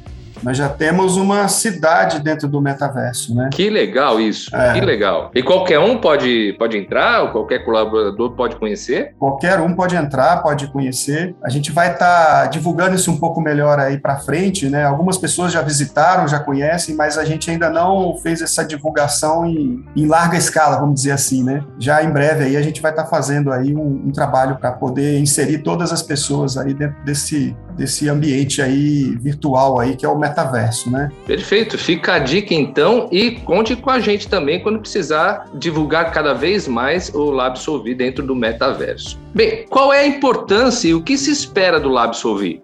Nós 0.43 0.57
já 0.57 0.69
temos 0.69 1.17
uma 1.17 1.49
cidade 1.49 2.21
dentro 2.21 2.49
do 2.49 2.61
metaverso, 2.61 3.35
né? 3.35 3.51
Que 3.53 3.69
legal 3.69 4.21
isso, 4.21 4.55
é. 4.55 4.75
que 4.75 4.81
legal. 4.81 5.31
E 5.35 5.43
qualquer 5.43 5.79
um 5.79 5.99
pode, 5.99 6.55
pode 6.59 6.77
entrar, 6.77 7.23
ou 7.23 7.29
qualquer 7.31 7.65
colaborador 7.65 8.33
pode 8.33 8.57
conhecer? 8.57 9.15
Qualquer 9.19 9.61
um 9.61 9.75
pode 9.75 9.97
entrar, 9.97 10.43
pode 10.43 10.69
conhecer. 10.69 11.35
A 11.43 11.49
gente 11.49 11.73
vai 11.73 11.93
estar 11.93 12.43
tá 12.43 12.47
divulgando 12.47 12.95
isso 12.95 13.11
um 13.11 13.17
pouco 13.17 13.41
melhor 13.41 13.79
aí 13.79 13.99
para 13.99 14.17
frente, 14.17 14.69
né? 14.69 14.85
Algumas 14.85 15.17
pessoas 15.17 15.53
já 15.53 15.63
visitaram, 15.63 16.29
já 16.29 16.39
conhecem, 16.39 16.95
mas 16.95 17.19
a 17.19 17.25
gente 17.25 17.51
ainda 17.51 17.69
não 17.71 18.17
fez 18.19 18.41
essa 18.41 18.65
divulgação 18.65 19.47
em, 19.47 19.85
em 19.97 20.07
larga 20.07 20.37
escala, 20.37 20.77
vamos 20.79 20.97
dizer 20.97 21.13
assim, 21.13 21.43
né? 21.43 21.65
Já 21.79 22.03
em 22.03 22.11
breve 22.11 22.45
aí 22.45 22.57
a 22.57 22.63
gente 22.63 22.81
vai 22.81 22.93
estar 22.93 23.05
tá 23.05 23.09
fazendo 23.09 23.53
aí 23.53 23.75
um, 23.75 24.07
um 24.07 24.13
trabalho 24.13 24.57
para 24.57 24.73
poder 24.73 25.19
inserir 25.19 25.59
todas 25.59 25.93
as 25.93 26.03
pessoas 26.03 26.57
aí 26.57 26.75
dentro 26.75 26.97
desse, 27.05 27.57
desse 27.77 28.09
ambiente 28.09 28.63
aí 28.63 29.17
virtual 29.17 29.79
aí 29.79 29.97
que 29.97 30.07
é 30.07 30.09
o 30.09 30.19
metaverso, 30.19 30.28
né? 30.91 31.11
Perfeito. 31.27 31.77
Fica 31.79 32.15
a 32.15 32.19
dica 32.19 32.55
então 32.55 33.09
e 33.11 33.33
conte 33.33 33.77
com 33.77 33.91
a 33.91 34.01
gente 34.01 34.29
também 34.29 34.61
quando 34.61 34.81
precisar 34.81 35.49
divulgar 35.55 36.11
cada 36.13 36.35
vez 36.35 36.67
mais 36.69 37.13
o 37.15 37.31
LabSolvi 37.31 37.95
dentro 37.95 38.25
do 38.25 38.35
metaverso. 38.35 39.19
Bem, 39.35 39.67
qual 39.69 39.93
é 39.93 40.01
a 40.01 40.07
importância 40.07 40.89
e 40.89 40.95
o 40.95 41.03
que 41.03 41.17
se 41.17 41.31
espera 41.31 41.79
do 41.79 41.89
LabSolvi? 41.89 42.63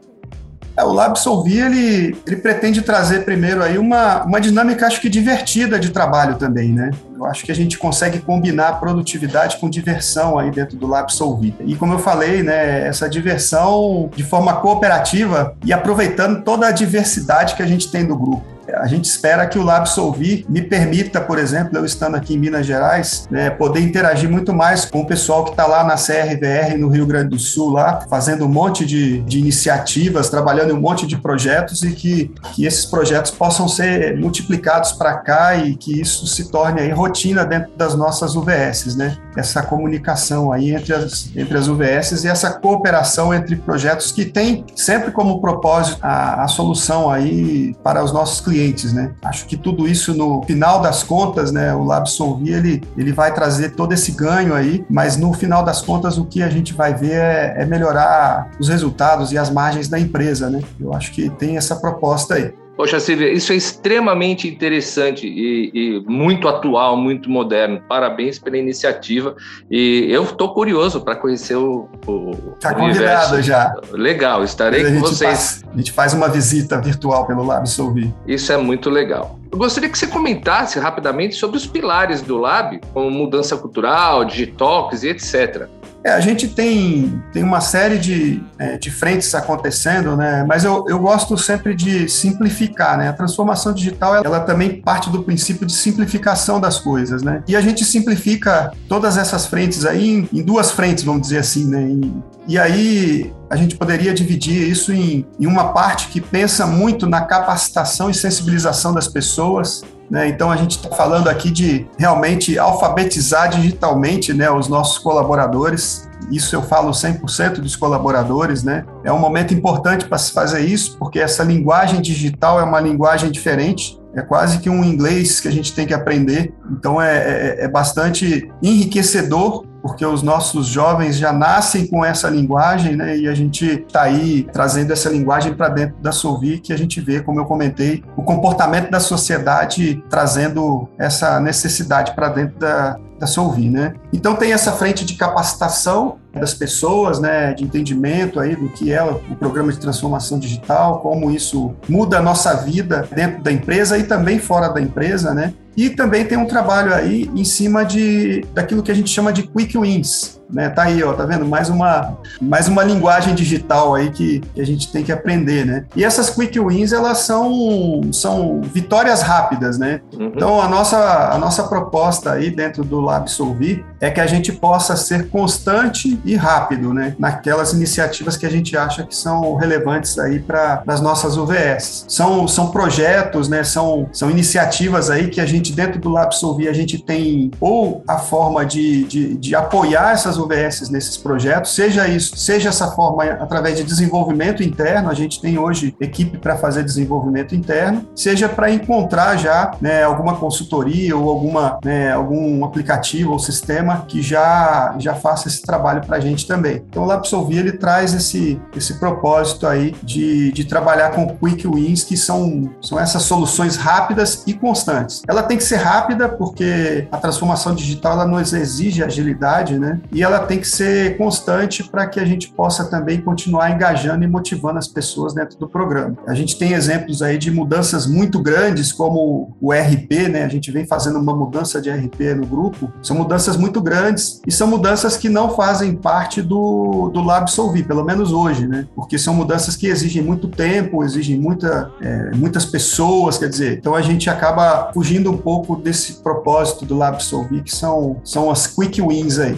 É, 0.76 0.82
o 0.82 0.93
LabSolvi, 0.93 1.61
ele, 1.61 2.17
ele 2.26 2.37
pretende 2.37 2.82
trazer 2.82 3.25
primeiro 3.25 3.62
aí 3.62 3.79
uma, 3.79 4.25
uma 4.25 4.41
dinâmica, 4.41 4.87
acho 4.87 5.00
que 5.00 5.09
divertida 5.09 5.79
de 5.79 5.91
trabalho 5.91 6.35
também, 6.37 6.73
né? 6.73 6.91
Eu 7.17 7.25
acho 7.26 7.44
que 7.44 7.53
a 7.53 7.55
gente 7.55 7.79
consegue 7.79 8.19
combinar 8.19 8.81
produtividade 8.81 9.58
com 9.58 9.70
diversão 9.70 10.37
aí 10.37 10.51
dentro 10.51 10.77
do 10.77 10.87
LabSolvi. 10.87 11.55
E 11.60 11.77
como 11.77 11.94
eu 11.94 11.98
falei, 11.98 12.43
né, 12.43 12.87
essa 12.87 13.08
diversão 13.08 14.10
de 14.17 14.25
forma 14.25 14.55
cooperativa 14.55 15.56
e 15.65 15.72
aproveitando 15.72 16.43
toda 16.43 16.67
a 16.67 16.70
diversidade 16.72 17.55
que 17.55 17.63
a 17.63 17.67
gente 17.67 17.91
tem 17.91 18.05
do 18.05 18.17
grupo. 18.17 18.54
A 18.73 18.87
gente 18.87 19.05
espera 19.05 19.47
que 19.47 19.59
o 19.59 19.63
Lab 19.63 19.89
Solvi 19.89 20.44
me 20.49 20.63
permita, 20.63 21.21
por 21.21 21.39
exemplo, 21.39 21.77
eu 21.79 21.85
estando 21.85 22.17
aqui 22.17 22.35
em 22.35 22.39
Minas 22.39 22.67
Gerais, 22.67 23.27
né, 23.31 23.51
poder 23.51 23.81
interagir 23.81 24.29
muito 24.31 24.53
mais 24.53 24.85
com 24.85 25.01
o 25.01 25.06
pessoal 25.06 25.44
que 25.44 25.51
está 25.51 25.67
lá 25.67 25.85
na 25.85 25.94
CRVR 25.94 26.79
no 26.79 26.89
Rio 26.89 27.06
Grande 27.06 27.31
do 27.31 27.39
Sul, 27.39 27.71
lá, 27.71 28.03
fazendo 28.09 28.44
um 28.44 28.49
monte 28.49 28.85
de, 28.87 29.21
de 29.23 29.39
iniciativas, 29.39 30.29
trabalhando 30.29 30.71
em 30.71 30.75
um 30.75 30.81
monte 30.81 31.06
de 31.06 31.17
projetos 31.17 31.83
e 31.83 31.93
que, 31.93 32.33
que 32.55 32.65
esses 32.65 32.87
projetos 32.87 33.31
possam 33.31 33.69
ser 33.69 34.17
multiplicados 34.17 34.93
para 34.93 35.15
cá 35.19 35.56
e 35.56 35.77
que 35.77 36.01
isso 36.01 36.27
se 36.27 36.51
torne 36.51 36.81
aí 36.81 36.91
rotina 36.91 37.44
dentro 37.44 37.71
das 37.77 37.94
nossas 37.94 38.35
UVSs, 38.35 38.97
né? 38.97 39.17
Essa 39.36 39.62
comunicação 39.62 40.53
aí 40.53 40.74
entre 40.74 40.94
as, 40.94 41.31
entre 41.34 41.56
as 41.56 41.69
UVSs 41.69 42.24
e 42.24 42.29
essa 42.29 42.50
cooperação 42.50 43.32
entre 43.32 43.56
projetos 43.56 44.12
que 44.12 44.24
tem 44.24 44.64
sempre 44.74 45.10
como 45.10 45.41
propósito 45.41 45.98
a, 46.03 46.44
a 46.44 46.48
solução 46.48 47.10
aí 47.10 47.74
para 47.82 48.03
os 48.03 48.12
nossos 48.12 48.41
clientes 48.41 48.55
clientes, 48.55 48.93
né? 48.93 49.12
Acho 49.22 49.46
que 49.46 49.56
tudo 49.56 49.88
isso 49.88 50.14
no 50.14 50.43
final 50.43 50.81
das 50.81 51.03
contas, 51.03 51.53
né, 51.53 51.74
o 51.74 51.84
LabSolvi 51.84 52.53
ele, 52.53 52.82
ele 52.96 53.12
vai 53.12 53.32
trazer 53.34 53.70
todo 53.70 53.93
esse 53.93 54.12
ganho 54.12 54.55
aí, 54.55 54.84
mas 54.88 55.17
no 55.17 55.32
final 55.32 55.64
das 55.64 55.82
contas 55.82 56.17
o 56.17 56.24
que 56.24 56.43
a 56.43 56.48
gente 56.48 56.72
vai 56.72 56.94
ver 56.94 57.14
é, 57.14 57.55
é 57.58 57.67
melhorar 57.67 58.50
os 58.58 58.69
resultados 58.69 59.32
e 59.32 59.38
as 59.38 59.50
margens 59.50 59.88
da 59.88 59.98
empresa, 59.98 60.48
né? 60.48 60.60
Eu 60.81 60.94
acho 60.94 61.12
que 61.12 61.29
tem 61.31 61.56
essa 61.56 61.76
proposta 61.76 62.34
aí. 62.34 62.55
Poxa, 62.76 62.98
Silvia, 62.98 63.32
isso 63.32 63.52
é 63.52 63.56
extremamente 63.56 64.48
interessante 64.48 65.26
e, 65.28 65.70
e, 65.72 66.00
muito 66.08 66.48
atual, 66.48 66.96
muito 66.96 67.31
moderno. 67.31 67.81
Parabéns 67.88 68.38
pela 68.38 68.58
iniciativa. 68.58 69.36
E 69.70 70.08
eu 70.10 70.24
estou 70.24 70.52
curioso 70.52 71.00
para 71.00 71.14
conhecer 71.14 71.54
o, 71.54 71.88
o 72.06 72.54
Está 72.54 72.74
convidado 72.74 73.40
já. 73.43 73.74
Legal, 73.93 74.43
estarei 74.43 74.84
com 74.84 75.00
vocês. 75.00 75.20
Faz, 75.31 75.64
a 75.72 75.76
gente 75.76 75.93
faz 75.93 76.14
uma 76.14 76.28
visita 76.28 76.81
virtual 76.81 77.26
pelo 77.26 77.44
Lab 77.44 77.69
Solvi. 77.69 78.12
Isso 78.26 78.52
é 78.52 78.56
muito 78.56 78.90
legal. 78.90 79.38
Eu 79.52 79.58
gostaria 79.58 79.88
que 79.88 79.96
você 79.96 80.08
comentasse 80.08 80.81
rapidamente 80.81 81.36
sobre 81.36 81.56
os 81.56 81.64
pilares 81.64 82.22
do 82.22 82.36
Lab, 82.38 82.81
como 82.93 83.08
mudança 83.08 83.56
cultural, 83.56 84.24
digitalks 84.24 85.04
e 85.04 85.10
etc. 85.10 85.69
É, 86.05 86.13
a 86.13 86.20
gente 86.20 86.46
tem, 86.49 87.23
tem 87.32 87.43
uma 87.43 87.63
série 87.63 87.96
de, 87.99 88.43
é, 88.58 88.77
de 88.77 88.91
frentes 88.91 89.34
acontecendo, 89.34 90.15
né? 90.15 90.44
Mas 90.46 90.63
eu, 90.63 90.84
eu 90.87 90.99
gosto 90.99 91.39
sempre 91.39 91.75
de 91.75 92.11
simplificar, 92.11 92.99
né? 92.99 93.08
A 93.08 93.13
transformação 93.15 93.73
digital, 93.73 94.17
ela, 94.17 94.27
ela 94.27 94.41
também 94.41 94.82
parte 94.82 95.08
do 95.08 95.23
princípio 95.23 95.67
de 95.67 95.73
simplificação 95.73 96.61
das 96.61 96.79
coisas, 96.79 97.23
né? 97.23 97.43
E 97.49 97.56
a 97.56 97.61
gente 97.63 97.87
simplifica 97.87 98.70
todas 98.87 99.17
essas 99.17 99.46
frentes 99.46 99.87
aí 99.87 100.11
em, 100.11 100.29
em 100.31 100.43
duas 100.43 100.70
frentes, 100.70 101.05
vamos 101.05 101.23
dizer 101.23 101.39
assim, 101.39 101.65
né? 101.65 101.82
E, 101.82 102.13
e 102.49 102.58
aí 102.58 103.32
a 103.49 103.56
gente 103.56 103.75
poderia 103.75 104.13
dividir 104.13 104.69
isso 104.69 104.93
em, 104.93 105.27
em 105.41 105.46
uma 105.46 105.73
parte 105.73 106.08
que 106.08 106.20
pensa 106.20 106.67
muito 106.67 107.06
na 107.06 107.23
capacitação 107.23 108.11
e 108.11 108.15
sensibilização 108.15 108.93
das 108.93 109.08
pessoas, 109.08 109.82
né? 110.15 110.29
Então 110.29 110.49
a 110.49 110.56
gente 110.56 110.77
está 110.77 110.89
falando 110.94 111.27
aqui 111.27 111.51
de 111.51 111.89
realmente 111.99 112.56
alfabetizar 112.56 113.51
digitalmente 113.51 114.33
né, 114.33 114.49
os 114.49 114.69
nossos 114.69 114.97
colaboradores. 114.97 116.09
Isso 116.31 116.55
eu 116.55 116.63
falo 116.63 116.93
100% 116.93 117.55
dos 117.55 117.75
colaboradores, 117.75 118.63
né? 118.63 118.85
É 119.03 119.13
um 119.13 119.19
momento 119.19 119.53
importante 119.53 120.05
para 120.05 120.17
se 120.17 120.33
fazer 120.33 120.61
isso, 120.61 120.97
porque 120.99 121.19
essa 121.19 121.43
linguagem 121.43 122.01
digital 122.01 122.61
é 122.61 122.63
uma 122.63 122.79
linguagem 122.79 123.29
diferente, 123.29 123.99
é 124.17 124.23
quase 124.23 124.59
que 124.59 124.71
um 124.71 124.85
inglês 124.85 125.41
que 125.41 125.49
a 125.49 125.53
gente 125.53 125.75
tem 125.75 125.87
que 125.87 125.94
aprender. 125.94 126.55
Então 126.71 127.01
é, 127.01 127.17
é, 127.17 127.65
é 127.65 127.69
bastante 127.69 128.51
enriquecedor 128.63 129.65
porque 129.85 130.06
os 130.06 130.23
nossos 130.23 130.67
jovens 130.67 131.15
já 131.15 131.31
nascem 131.31 131.87
com 131.87 132.03
essa 132.03 132.31
linguagem, 132.31 132.97
né? 132.97 133.19
E 133.19 133.29
a 133.29 133.35
gente 133.35 133.67
está 133.67 134.05
aí 134.05 134.49
trazendo 134.51 134.94
essa 134.94 135.11
linguagem 135.11 135.53
para 135.53 135.69
dentro 135.69 136.01
da 136.01 136.11
Solvi, 136.11 136.59
que 136.59 136.73
a 136.73 136.79
gente 136.79 137.03
vê, 137.03 137.21
como 137.21 137.39
eu 137.39 137.44
comentei, 137.44 138.03
o 138.17 138.23
comportamento 138.23 138.91
da 138.91 138.99
sociedade 138.99 140.03
trazendo 140.09 140.89
essa 140.99 141.39
necessidade 141.39 142.15
para 142.15 142.31
dentro 142.31 142.59
da, 142.59 142.99
da 143.19 143.27
Solvi, 143.27 143.69
né? 143.69 143.94
Então 144.13 144.35
tem 144.35 144.53
essa 144.53 144.73
frente 144.73 145.05
de 145.05 145.15
capacitação 145.15 146.17
das 146.33 146.53
pessoas, 146.53 147.21
né, 147.21 147.55
de 147.55 147.63
entendimento 147.63 148.41
aí 148.41 148.56
do 148.56 148.69
que 148.69 148.93
é 148.93 149.03
o 149.03 149.37
programa 149.37 149.73
de 149.73 149.79
transformação 149.79 150.39
digital, 150.39 150.99
como 151.01 151.31
isso 151.31 151.75
muda 151.89 152.19
a 152.19 152.23
nossa 152.23 152.55
vida 152.55 153.09
dentro 153.15 153.43
da 153.43 153.53
empresa 153.53 153.97
e 153.97 154.03
também 154.03 154.39
fora 154.39 154.69
da 154.69 154.81
empresa, 154.81 155.33
né? 155.33 155.55
E 155.77 155.91
também 155.91 156.25
tem 156.25 156.39
um 156.39 156.47
trabalho 156.47 156.94
aí 156.94 157.31
em 157.35 157.44
cima 157.44 157.85
de 157.85 158.44
daquilo 158.53 158.83
que 158.83 158.91
a 158.91 158.94
gente 158.94 159.11
chama 159.11 159.33
de 159.33 159.44
quick 159.44 159.77
wins, 159.77 160.41
né? 160.55 160.70
Tá 160.70 160.84
aí, 160.84 161.03
ó, 161.03 161.13
tá 161.13 161.27
vendo? 161.27 161.44
Mais 161.44 161.69
uma, 161.69 162.17
mais 162.41 162.69
uma 162.69 162.84
linguagem 162.84 163.34
digital 163.34 163.94
aí 163.94 164.11
que, 164.11 164.41
que, 164.55 164.61
a 164.61 164.65
gente 164.65 164.91
tem 164.93 165.03
que 165.03 165.11
aprender, 165.11 165.67
né? 165.67 165.84
E 165.96 166.05
essas 166.05 166.31
quick 166.31 166.58
wins, 166.61 166.93
elas 166.93 167.19
são, 167.19 168.01
são 168.13 168.63
vitórias 168.63 169.20
rápidas, 169.20 169.79
né? 169.79 170.01
Uhum. 170.15 170.32
Então, 170.34 170.61
a 170.61 170.69
nossa, 170.69 171.31
a 171.32 171.39
nossa 171.39 171.65
proposta 171.65 172.32
aí 172.32 172.51
dentro 172.51 172.84
do 172.84 173.01
Lab 173.01 173.29
Solvi 173.29 173.84
é 174.06 174.11
que 174.11 174.20
a 174.20 174.27
gente 174.27 174.53
possa 174.53 174.96
ser 174.96 175.29
constante 175.31 176.20
e 176.25 176.37
rápido, 176.37 176.93
né? 176.93 177.15
Naquelas 177.19 177.73
iniciativas 177.73 178.37
que 178.37 178.44
a 178.44 178.51
gente 178.51 178.77
acha 178.77 179.03
que 179.05 179.17
são 179.17 179.55
relevantes 179.55 180.19
aí 180.19 180.39
para 180.39 180.82
as 180.87 181.01
nossas 181.01 181.37
UVS. 181.37 182.05
São, 182.08 182.46
são 182.46 182.70
projetos, 182.70 183.49
né? 183.49 183.65
São, 183.65 184.08
são 184.13 184.31
iniciativas 184.31 185.11
aí 185.11 185.29
que 185.29 185.41
a 185.41 185.46
gente, 185.46 185.73
dentro 185.73 185.99
do 185.99 186.11
Lab 186.11 186.34
Solvi, 186.34 186.69
a 186.69 186.73
gente 186.73 186.99
tem 187.03 187.51
ou 187.61 188.05
a 188.06 188.19
forma 188.19 188.65
de, 188.65 189.05
de, 189.05 189.34
de 189.37 189.55
apoiar 189.55 190.13
essas 190.13 190.34
as 190.34 190.39
UVS 190.39 190.91
nesses 190.91 191.17
projetos, 191.17 191.75
seja 191.75 192.06
isso, 192.08 192.37
seja 192.37 192.69
essa 192.69 192.91
forma 192.91 193.25
através 193.25 193.77
de 193.77 193.84
desenvolvimento 193.84 194.63
interno, 194.63 195.08
a 195.08 195.15
gente 195.15 195.41
tem 195.41 195.58
hoje 195.58 195.94
equipe 196.01 196.39
para 196.39 196.56
fazer 196.56 196.82
desenvolvimento 196.82 197.55
interno, 197.55 198.06
seja 198.15 198.49
para 198.49 198.70
encontrar 198.70 199.37
já 199.37 199.73
né, 199.81 200.03
alguma 200.03 200.37
consultoria 200.37 201.17
ou 201.17 201.29
alguma, 201.29 201.79
né, 201.84 202.13
algum 202.13 202.65
aplicativo 202.65 203.32
ou 203.32 203.39
sistema 203.39 203.94
que 204.03 204.22
já, 204.22 204.94
já 204.98 205.15
faça 205.15 205.48
esse 205.48 205.63
trabalho 205.63 206.01
para 206.01 206.17
a 206.17 206.20
gente 206.20 206.46
também. 206.46 206.82
Então 206.89 207.03
o 207.03 207.06
LabSolvi 207.06 207.58
ele 207.58 207.72
traz 207.72 208.15
esse, 208.15 208.60
esse 208.77 208.98
propósito 208.98 209.67
aí 209.67 209.94
de, 210.03 210.53
de 210.53 210.65
trabalhar 210.65 211.10
com 211.10 211.27
quick 211.36 211.67
wins, 211.67 212.05
que 212.05 212.17
são, 212.17 212.70
são 212.81 212.98
essas 212.98 213.22
soluções 213.22 213.77
rápidas 213.77 214.44
e 214.46 214.55
constantes. 214.55 215.22
Ela 215.29 215.43
tem 215.43 215.56
que 215.56 215.65
ser 215.65 215.77
rápida 215.77 216.29
porque 216.29 217.06
a 217.10 217.17
transformação 217.17 217.74
digital 217.74 218.13
ela 218.13 218.27
nos 218.27 218.53
exige 218.53 219.03
agilidade, 219.03 219.79
né? 219.79 220.01
E 220.13 220.22
ela 220.22 220.41
tem 220.41 220.58
que 220.58 220.69
ser 220.69 221.17
constante 221.17 221.82
para 221.84 222.06
que 222.06 222.20
a 222.20 222.24
gente 222.24 222.51
possa 222.51 222.84
também 222.84 223.20
continuar 223.20 223.70
engajando 223.70 224.24
e 224.24 224.29
motivando 224.29 224.79
as 224.79 224.89
pessoas 224.89 225.34
dentro 225.34 225.58
do 225.58 225.69
programa. 225.69 226.17
A 226.27 226.34
gente 226.34 226.58
tem 226.58 226.72
exemplos 226.72 227.22
aí 227.22 227.39
de 227.39 227.51
mudanças 227.51 228.06
muito 228.06 228.41
grandes, 228.41 228.93
como 228.93 229.56
o 229.60 229.72
RP, 229.72 230.29
né? 230.31 230.44
A 230.44 230.48
gente 230.48 230.70
vem 230.70 230.86
fazendo 230.86 231.19
uma 231.19 231.34
mudança 231.34 231.81
de 231.81 231.91
RP 231.91 232.34
no 232.36 232.46
grupo. 232.46 232.93
São 233.03 233.17
mudanças 233.17 233.56
muito 233.56 233.81
grandes 233.84 234.41
e 234.46 234.50
são 234.50 234.67
mudanças 234.67 235.17
que 235.17 235.29
não 235.29 235.55
fazem 235.55 235.94
parte 235.94 236.43
do, 236.43 237.10
do 237.12 237.20
Lab 237.20 237.50
Solvi, 237.50 237.82
pelo 237.82 238.05
menos 238.05 238.32
hoje, 238.32 238.67
né? 238.67 238.88
Porque 238.96 239.19
são 239.19 239.34
mudanças 239.34 239.76
que 239.76 239.86
exigem 239.86 240.22
muito 240.22 240.48
tempo, 240.48 241.05
exigem 241.05 241.38
muita, 241.38 241.93
é, 242.00 242.31
muitas 242.34 242.64
pessoas, 242.64 243.38
quer 243.38 243.48
dizer, 243.48 243.79
então 243.79 243.94
a 243.94 244.03
gente 244.03 244.29
acaba 244.31 244.91
fugindo 244.93 245.31
um 245.31 245.36
pouco 245.36 245.76
desse 245.76 246.14
propósito 246.14 246.84
do 246.84 246.96
Lab 246.96 247.22
Solvi, 247.22 247.62
que 247.62 247.74
são, 247.74 248.20
são 248.24 248.50
as 248.50 248.67
quick 248.67 249.00
wins 249.00 249.38
aí. 249.38 249.56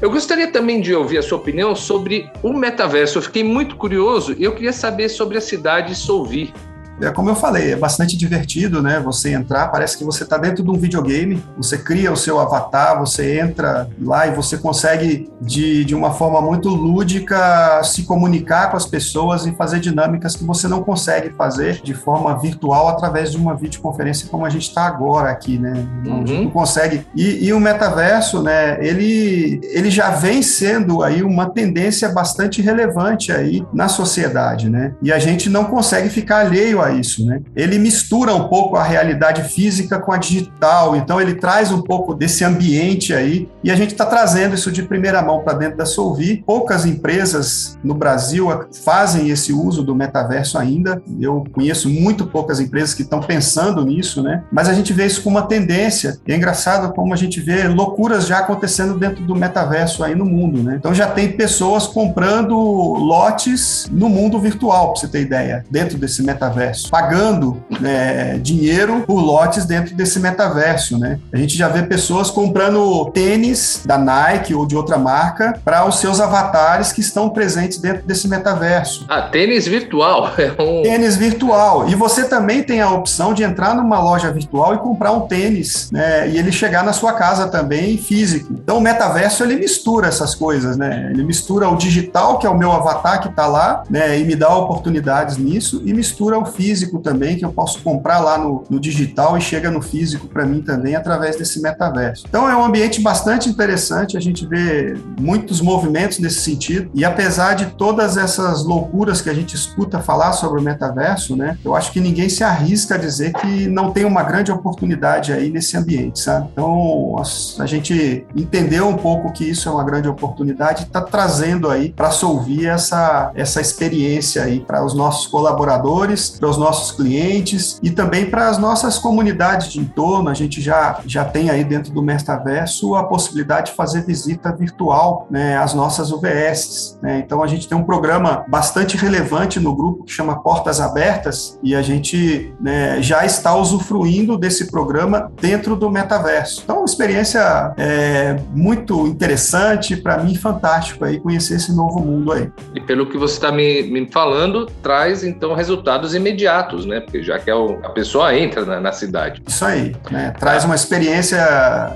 Eu 0.00 0.10
gostaria 0.10 0.50
também 0.50 0.80
de 0.80 0.94
ouvir 0.94 1.18
a 1.18 1.22
sua 1.22 1.38
opinião 1.38 1.74
sobre 1.74 2.30
o 2.42 2.52
metaverso. 2.52 3.18
Eu 3.18 3.22
fiquei 3.22 3.44
muito 3.44 3.76
curioso 3.76 4.34
e 4.38 4.44
eu 4.44 4.52
queria 4.52 4.72
saber 4.72 5.08
sobre 5.08 5.38
a 5.38 5.40
cidade 5.40 5.94
Solvi 5.94 6.52
é 7.00 7.10
como 7.10 7.28
eu 7.28 7.36
falei, 7.36 7.72
é 7.72 7.76
bastante 7.76 8.16
divertido, 8.16 8.82
né? 8.82 9.00
Você 9.00 9.32
entrar, 9.32 9.68
parece 9.68 9.98
que 9.98 10.04
você 10.04 10.24
está 10.24 10.38
dentro 10.38 10.64
de 10.64 10.70
um 10.70 10.74
videogame, 10.74 11.42
você 11.56 11.76
cria 11.76 12.12
o 12.12 12.16
seu 12.16 12.38
avatar, 12.40 12.98
você 12.98 13.38
entra 13.38 13.88
lá 14.00 14.26
e 14.26 14.34
você 14.34 14.56
consegue, 14.56 15.30
de, 15.40 15.84
de 15.84 15.94
uma 15.94 16.12
forma 16.12 16.40
muito 16.40 16.68
lúdica, 16.68 17.82
se 17.84 18.04
comunicar 18.04 18.70
com 18.70 18.76
as 18.76 18.86
pessoas 18.86 19.46
e 19.46 19.52
fazer 19.52 19.80
dinâmicas 19.80 20.36
que 20.36 20.44
você 20.44 20.66
não 20.68 20.82
consegue 20.82 21.30
fazer 21.30 21.80
de 21.82 21.94
forma 21.94 22.38
virtual 22.38 22.88
através 22.88 23.30
de 23.30 23.36
uma 23.36 23.54
videoconferência 23.54 24.28
como 24.28 24.46
a 24.46 24.50
gente 24.50 24.68
está 24.68 24.86
agora 24.86 25.30
aqui, 25.30 25.58
né? 25.58 25.86
Uhum. 26.04 26.14
A 26.14 26.26
gente 26.26 26.44
não 26.44 26.50
consegue. 26.50 27.06
E, 27.14 27.46
e 27.46 27.52
o 27.52 27.60
metaverso, 27.60 28.42
né? 28.42 28.78
Ele, 28.80 29.60
ele 29.64 29.90
já 29.90 30.10
vem 30.10 30.42
sendo 30.42 31.02
aí 31.02 31.22
uma 31.22 31.50
tendência 31.50 32.08
bastante 32.08 32.62
relevante 32.62 33.32
aí 33.32 33.64
na 33.72 33.88
sociedade, 33.88 34.70
né? 34.70 34.94
E 35.02 35.12
a 35.12 35.18
gente 35.18 35.50
não 35.50 35.64
consegue 35.64 36.08
ficar 36.08 36.40
alheio 36.40 36.80
a 36.80 36.85
isso, 36.92 37.24
né? 37.24 37.40
Ele 37.54 37.78
mistura 37.78 38.34
um 38.34 38.48
pouco 38.48 38.76
a 38.76 38.82
realidade 38.82 39.42
física 39.44 39.98
com 39.98 40.12
a 40.12 40.16
digital, 40.16 40.96
então 40.96 41.20
ele 41.20 41.34
traz 41.34 41.70
um 41.72 41.82
pouco 41.82 42.14
desse 42.14 42.44
ambiente 42.44 43.12
aí 43.14 43.48
e 43.62 43.70
a 43.70 43.76
gente 43.76 43.92
está 43.92 44.06
trazendo 44.06 44.54
isso 44.54 44.70
de 44.70 44.82
primeira 44.82 45.22
mão 45.22 45.40
para 45.40 45.54
dentro 45.54 45.76
da 45.76 45.86
Solvi. 45.86 46.42
Poucas 46.46 46.84
empresas 46.84 47.78
no 47.82 47.94
Brasil 47.94 48.48
fazem 48.84 49.30
esse 49.30 49.52
uso 49.52 49.82
do 49.82 49.94
metaverso 49.94 50.58
ainda. 50.58 51.02
Eu 51.20 51.44
conheço 51.52 51.88
muito 51.88 52.26
poucas 52.26 52.60
empresas 52.60 52.94
que 52.94 53.02
estão 53.02 53.20
pensando 53.20 53.84
nisso, 53.84 54.22
né? 54.22 54.44
Mas 54.52 54.68
a 54.68 54.74
gente 54.74 54.92
vê 54.92 55.06
isso 55.06 55.22
como 55.22 55.36
uma 55.36 55.46
tendência. 55.46 56.18
E 56.26 56.32
é 56.32 56.36
engraçado 56.36 56.92
como 56.94 57.12
a 57.12 57.16
gente 57.16 57.40
vê 57.40 57.68
loucuras 57.68 58.26
já 58.26 58.38
acontecendo 58.38 58.98
dentro 58.98 59.24
do 59.24 59.34
metaverso 59.34 60.04
aí 60.04 60.14
no 60.14 60.24
mundo, 60.24 60.62
né? 60.62 60.76
Então 60.78 60.94
já 60.94 61.06
tem 61.06 61.32
pessoas 61.32 61.86
comprando 61.86 62.56
lotes 62.56 63.86
no 63.90 64.08
mundo 64.08 64.38
virtual, 64.38 64.92
para 64.92 65.00
você 65.00 65.08
ter 65.08 65.22
ideia, 65.22 65.64
dentro 65.70 65.98
desse 65.98 66.22
metaverso 66.22 66.75
metaverso, 66.76 66.90
pagando 66.90 67.62
né, 67.80 68.38
dinheiro 68.38 69.02
por 69.06 69.20
lotes 69.20 69.64
dentro 69.64 69.94
desse 69.94 70.20
metaverso, 70.20 70.98
né? 70.98 71.18
A 71.32 71.36
gente 71.36 71.56
já 71.56 71.68
vê 71.68 71.82
pessoas 71.82 72.30
comprando 72.30 73.06
tênis 73.10 73.82
da 73.84 73.96
Nike 73.96 74.54
ou 74.54 74.66
de 74.66 74.76
outra 74.76 74.98
marca 74.98 75.58
para 75.64 75.86
os 75.86 75.98
seus 75.98 76.20
avatares 76.20 76.92
que 76.92 77.00
estão 77.00 77.30
presentes 77.30 77.78
dentro 77.78 78.06
desse 78.06 78.28
metaverso. 78.28 79.04
Ah, 79.08 79.22
tênis 79.22 79.66
virtual. 79.66 80.32
É 80.46 80.62
um... 80.62 80.82
Tênis 80.82 81.16
virtual. 81.16 81.88
E 81.88 81.94
você 81.94 82.28
também 82.28 82.62
tem 82.62 82.80
a 82.80 82.90
opção 82.90 83.32
de 83.32 83.42
entrar 83.42 83.74
numa 83.74 83.98
loja 83.98 84.30
virtual 84.30 84.74
e 84.74 84.78
comprar 84.78 85.12
um 85.12 85.22
tênis, 85.22 85.90
né? 85.90 86.28
E 86.28 86.38
ele 86.38 86.52
chegar 86.52 86.84
na 86.84 86.92
sua 86.92 87.14
casa 87.14 87.48
também 87.48 87.96
físico. 87.96 88.52
Então 88.52 88.78
o 88.78 88.80
metaverso 88.80 89.42
ele 89.42 89.56
mistura 89.56 90.06
essas 90.06 90.34
coisas, 90.34 90.76
né? 90.76 91.10
Ele 91.10 91.24
mistura 91.24 91.68
o 91.68 91.76
digital, 91.76 92.38
que 92.38 92.46
é 92.46 92.50
o 92.50 92.56
meu 92.56 92.70
avatar 92.70 93.20
que 93.20 93.28
está 93.28 93.46
lá, 93.46 93.82
né? 93.88 94.18
E 94.18 94.24
me 94.24 94.36
dá 94.36 94.54
oportunidades 94.54 95.36
nisso, 95.36 95.82
e 95.84 95.92
mistura 95.92 96.38
o 96.38 96.44
físico 96.44 96.65
físico 96.66 96.98
também, 96.98 97.36
que 97.36 97.44
eu 97.44 97.52
posso 97.52 97.80
comprar 97.80 98.18
lá 98.18 98.36
no, 98.36 98.64
no 98.68 98.80
digital 98.80 99.38
e 99.38 99.40
chega 99.40 99.70
no 99.70 99.80
físico 99.80 100.26
para 100.26 100.44
mim 100.44 100.60
também 100.60 100.96
através 100.96 101.36
desse 101.36 101.62
metaverso. 101.62 102.24
Então 102.28 102.50
é 102.50 102.56
um 102.56 102.64
ambiente 102.64 103.00
bastante 103.00 103.48
interessante, 103.48 104.16
a 104.16 104.20
gente 104.20 104.44
vê 104.44 104.96
muitos 105.20 105.60
movimentos 105.60 106.18
nesse 106.18 106.40
sentido, 106.40 106.90
e 106.92 107.04
apesar 107.04 107.54
de 107.54 107.66
todas 107.66 108.16
essas 108.16 108.64
loucuras 108.64 109.20
que 109.20 109.30
a 109.30 109.34
gente 109.34 109.54
escuta 109.54 110.00
falar 110.00 110.32
sobre 110.32 110.60
o 110.60 110.62
metaverso, 110.62 111.36
né, 111.36 111.56
eu 111.64 111.76
acho 111.76 111.92
que 111.92 112.00
ninguém 112.00 112.28
se 112.28 112.42
arrisca 112.42 112.96
a 112.96 112.98
dizer 112.98 113.32
que 113.34 113.68
não 113.68 113.92
tem 113.92 114.04
uma 114.04 114.24
grande 114.24 114.50
oportunidade 114.50 115.32
aí 115.32 115.50
nesse 115.50 115.76
ambiente, 115.76 116.18
sabe? 116.18 116.48
Então 116.52 117.16
a, 117.60 117.66
gente 117.66 118.26
entendeu 118.34 118.88
um 118.88 118.96
pouco 118.96 119.32
que 119.32 119.44
isso 119.44 119.68
é 119.68 119.72
uma 119.72 119.84
grande 119.84 120.08
oportunidade 120.08 120.82
e 120.82 120.86
está 120.86 121.00
trazendo 121.00 121.70
aí 121.70 121.92
para 121.92 122.10
Solvir 122.10 122.68
essa, 122.68 123.30
essa 123.34 123.60
experiência 123.60 124.42
aí 124.42 124.60
para 124.60 124.84
os 124.84 124.94
nossos 124.94 125.26
colaboradores, 125.26 126.30
para 126.30 126.48
os 126.56 126.58
nossos 126.58 126.92
clientes 126.92 127.78
e 127.82 127.90
também 127.90 128.26
para 128.26 128.48
as 128.48 128.58
nossas 128.58 128.98
comunidades 128.98 129.70
de 129.72 129.78
entorno. 129.78 130.28
A 130.28 130.34
gente 130.34 130.60
já, 130.60 131.00
já 131.06 131.24
tem 131.24 131.50
aí 131.50 131.62
dentro 131.62 131.92
do 131.92 132.02
Mestaverso 132.02 132.94
a 132.94 133.04
possibilidade 133.04 133.70
de 133.70 133.76
fazer 133.76 134.04
visita 134.04 134.54
virtual 134.54 135.26
né, 135.30 135.56
às 135.56 135.74
nossas 135.74 136.10
UBSs. 136.10 136.98
Né? 137.02 137.18
Então 137.18 137.42
a 137.42 137.46
gente 137.46 137.68
tem 137.68 137.76
um 137.76 137.84
programa 137.84 138.44
bastante 138.48 138.96
relevante 138.96 139.60
no 139.60 139.74
grupo 139.74 140.04
que 140.04 140.12
chama 140.12 140.42
Portas 140.42 140.80
Abertas 140.80 141.58
e 141.62 141.74
a 141.74 141.82
gente 141.82 142.54
né, 142.60 143.00
já 143.02 143.24
está 143.24 143.54
usufruindo 143.54 144.38
desse 144.38 144.70
programa 144.70 145.30
dentro 145.40 145.76
do 145.76 145.90
metaverso. 145.90 146.62
Então, 146.64 146.78
uma 146.78 146.84
experiência 146.84 147.74
é, 147.76 148.38
muito 148.54 149.06
interessante, 149.06 149.96
para 149.96 150.18
mim, 150.18 150.34
fantástico 150.34 151.04
aí 151.04 151.20
conhecer 151.20 151.56
esse 151.56 151.74
novo 151.74 152.00
mundo 152.00 152.32
aí. 152.32 152.50
E 152.74 152.80
pelo 152.80 153.06
que 153.06 153.18
você 153.18 153.34
está 153.34 153.52
me, 153.52 153.82
me, 153.84 154.06
falando, 154.10 154.66
traz 154.82 155.24
então 155.24 155.54
resultados 155.54 156.14
imediatos, 156.14 156.45
né? 156.86 157.00
Porque 157.00 157.22
já 157.22 157.38
que 157.38 157.50
é 157.50 157.54
o, 157.54 157.78
a 157.82 157.90
pessoa 157.90 158.36
entra 158.36 158.64
na, 158.64 158.80
na, 158.80 158.92
cidade. 158.92 159.42
Isso 159.46 159.64
aí, 159.64 159.94
né? 160.10 160.32
Traz 160.38 160.64
uma 160.64 160.74
experiência. 160.74 161.38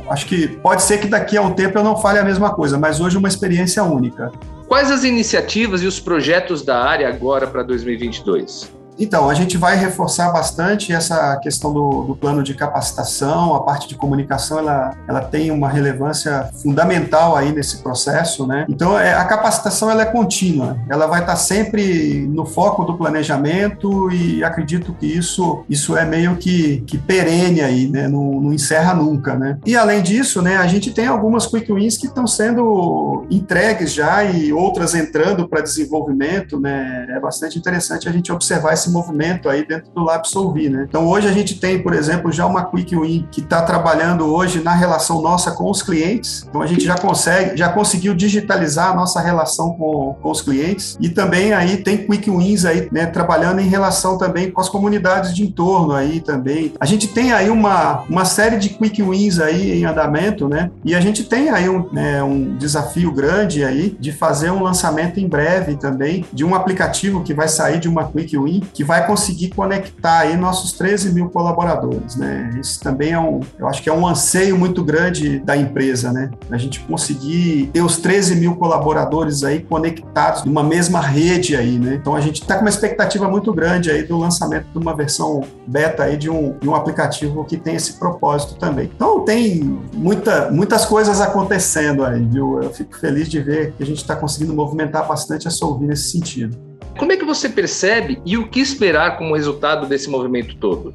Acho 0.08 0.26
que 0.26 0.48
pode 0.48 0.82
ser 0.82 0.98
que 0.98 1.06
daqui 1.06 1.36
a 1.36 1.42
um 1.42 1.52
tempo 1.52 1.78
eu 1.78 1.84
não 1.84 1.96
fale 1.96 2.18
a 2.18 2.24
mesma 2.24 2.54
coisa, 2.54 2.78
mas 2.78 3.00
hoje 3.00 3.16
uma 3.16 3.28
experiência 3.28 3.82
única. 3.82 4.30
Quais 4.68 4.90
as 4.90 5.04
iniciativas 5.04 5.82
e 5.82 5.86
os 5.86 5.98
projetos 5.98 6.62
da 6.62 6.78
área 6.82 7.08
agora 7.08 7.46
para 7.46 7.62
2022? 7.62 8.79
Então, 9.00 9.30
a 9.30 9.34
gente 9.34 9.56
vai 9.56 9.76
reforçar 9.76 10.30
bastante 10.30 10.92
essa 10.92 11.34
questão 11.38 11.72
do, 11.72 12.04
do, 12.04 12.14
plano 12.14 12.42
de 12.42 12.52
capacitação, 12.52 13.54
a 13.54 13.60
parte 13.60 13.88
de 13.88 13.94
comunicação, 13.94 14.58
ela, 14.58 14.94
ela 15.08 15.22
tem 15.22 15.50
uma 15.50 15.70
relevância 15.70 16.50
fundamental 16.62 17.34
aí 17.34 17.50
nesse 17.50 17.78
processo, 17.82 18.46
né? 18.46 18.66
Então, 18.68 18.98
é, 18.98 19.14
a 19.14 19.24
capacitação, 19.24 19.90
ela 19.90 20.02
é 20.02 20.04
contínua, 20.04 20.76
ela 20.88 21.06
vai 21.06 21.20
estar 21.20 21.36
sempre 21.36 22.26
no 22.28 22.44
foco 22.44 22.84
do 22.84 22.98
planejamento 22.98 24.12
e 24.12 24.44
acredito 24.44 24.92
que 24.92 25.06
isso, 25.06 25.64
isso 25.66 25.96
é 25.96 26.04
meio 26.04 26.36
que, 26.36 26.82
que 26.86 26.98
perene 26.98 27.62
aí, 27.62 27.88
né? 27.88 28.06
Não, 28.06 28.38
não 28.38 28.52
encerra 28.52 28.92
nunca, 28.92 29.34
né? 29.34 29.58
E, 29.64 29.74
além 29.76 30.02
disso, 30.02 30.42
né, 30.42 30.58
a 30.58 30.66
gente 30.66 30.90
tem 30.90 31.06
algumas 31.06 31.46
quick 31.46 31.72
wins 31.72 31.96
que 31.96 32.06
estão 32.06 32.26
sendo 32.26 33.24
entregues 33.30 33.94
já 33.94 34.22
e 34.24 34.52
outras 34.52 34.94
entrando 34.94 35.48
para 35.48 35.62
desenvolvimento, 35.62 36.60
né? 36.60 37.06
É 37.08 37.18
bastante 37.18 37.58
interessante 37.58 38.06
a 38.06 38.12
gente 38.12 38.30
observar 38.30 38.74
esse 38.74 38.89
movimento 38.90 39.48
aí 39.48 39.66
dentro 39.66 39.90
do 39.92 40.02
LabSolvi, 40.02 40.68
né? 40.68 40.86
Então 40.88 41.06
hoje 41.06 41.28
a 41.28 41.32
gente 41.32 41.58
tem, 41.58 41.82
por 41.82 41.92
exemplo, 41.92 42.32
já 42.32 42.46
uma 42.46 42.64
Quick 42.64 42.96
Win 42.96 43.28
que 43.30 43.40
está 43.40 43.62
trabalhando 43.62 44.26
hoje 44.26 44.62
na 44.62 44.74
relação 44.74 45.22
nossa 45.22 45.52
com 45.52 45.70
os 45.70 45.82
clientes. 45.82 46.46
Então 46.48 46.62
a 46.62 46.66
gente 46.66 46.84
já 46.84 46.96
consegue, 46.96 47.56
já 47.56 47.68
conseguiu 47.68 48.14
digitalizar 48.14 48.90
a 48.90 48.94
nossa 48.94 49.20
relação 49.20 49.72
com, 49.74 50.16
com 50.20 50.30
os 50.30 50.42
clientes 50.42 50.96
e 51.00 51.08
também 51.08 51.52
aí 51.52 51.78
tem 51.78 51.98
Quick 51.98 52.30
Wins 52.30 52.64
aí, 52.64 52.88
né, 52.92 53.06
trabalhando 53.06 53.60
em 53.60 53.68
relação 53.68 54.18
também 54.18 54.50
com 54.50 54.60
as 54.60 54.68
comunidades 54.68 55.34
de 55.34 55.42
entorno 55.42 55.92
aí 55.92 56.20
também. 56.20 56.72
A 56.80 56.86
gente 56.86 57.08
tem 57.08 57.32
aí 57.32 57.50
uma, 57.50 58.04
uma 58.08 58.24
série 58.24 58.56
de 58.56 58.70
Quick 58.70 59.02
Wins 59.02 59.38
aí 59.38 59.80
em 59.80 59.84
andamento, 59.84 60.48
né? 60.48 60.70
E 60.84 60.94
a 60.94 61.00
gente 61.00 61.24
tem 61.24 61.50
aí 61.50 61.68
um, 61.68 61.88
né, 61.92 62.22
um 62.22 62.56
desafio 62.56 63.12
grande 63.12 63.64
aí 63.64 63.96
de 63.98 64.12
fazer 64.12 64.50
um 64.50 64.62
lançamento 64.62 65.18
em 65.18 65.28
breve 65.28 65.76
também 65.76 66.24
de 66.32 66.44
um 66.44 66.54
aplicativo 66.54 67.22
que 67.22 67.34
vai 67.34 67.48
sair 67.48 67.78
de 67.78 67.88
uma 67.88 68.04
Quick 68.04 68.36
Win 68.38 68.60
que 68.80 68.84
vai 68.84 69.06
conseguir 69.06 69.50
conectar 69.50 70.20
aí 70.20 70.38
nossos 70.38 70.72
13 70.72 71.12
mil 71.12 71.28
colaboradores, 71.28 72.16
né? 72.16 72.58
Isso 72.58 72.80
também 72.80 73.12
é 73.12 73.20
um, 73.20 73.40
eu 73.58 73.68
acho 73.68 73.82
que 73.82 73.90
é 73.90 73.92
um 73.92 74.08
anseio 74.08 74.56
muito 74.56 74.82
grande 74.82 75.38
da 75.40 75.54
empresa, 75.54 76.10
né? 76.10 76.30
A 76.50 76.56
gente 76.56 76.80
conseguir 76.80 77.68
ter 77.74 77.82
os 77.82 77.98
13 77.98 78.36
mil 78.36 78.56
colaboradores 78.56 79.44
aí 79.44 79.60
conectados 79.60 80.44
numa 80.44 80.62
mesma 80.62 80.98
rede 80.98 81.54
aí, 81.54 81.78
né? 81.78 81.96
Então 82.00 82.16
a 82.16 82.22
gente 82.22 82.40
está 82.40 82.54
com 82.54 82.62
uma 82.62 82.70
expectativa 82.70 83.28
muito 83.28 83.52
grande 83.52 83.90
aí 83.90 84.02
do 84.02 84.16
lançamento 84.16 84.68
de 84.72 84.78
uma 84.78 84.96
versão 84.96 85.42
beta 85.66 86.04
aí 86.04 86.16
de 86.16 86.30
um, 86.30 86.56
de 86.58 86.66
um 86.66 86.74
aplicativo 86.74 87.44
que 87.44 87.58
tem 87.58 87.74
esse 87.74 87.98
propósito 87.98 88.54
também. 88.54 88.90
Então 88.96 89.26
tem 89.26 89.78
muita, 89.92 90.50
muitas 90.50 90.86
coisas 90.86 91.20
acontecendo 91.20 92.02
aí, 92.02 92.24
viu? 92.24 92.62
Eu 92.62 92.70
fico 92.70 92.98
feliz 92.98 93.28
de 93.28 93.40
ver 93.40 93.72
que 93.72 93.82
a 93.82 93.86
gente 93.86 93.98
está 93.98 94.16
conseguindo 94.16 94.54
movimentar 94.54 95.06
bastante 95.06 95.46
a 95.46 95.50
Solvi 95.50 95.86
nesse 95.86 96.12
sentido. 96.12 96.69
Como 97.00 97.12
é 97.12 97.16
que 97.16 97.24
você 97.24 97.48
percebe 97.48 98.20
e 98.26 98.36
o 98.36 98.46
que 98.46 98.60
esperar 98.60 99.16
como 99.16 99.34
resultado 99.34 99.86
desse 99.86 100.10
movimento 100.10 100.54
todo? 100.56 100.94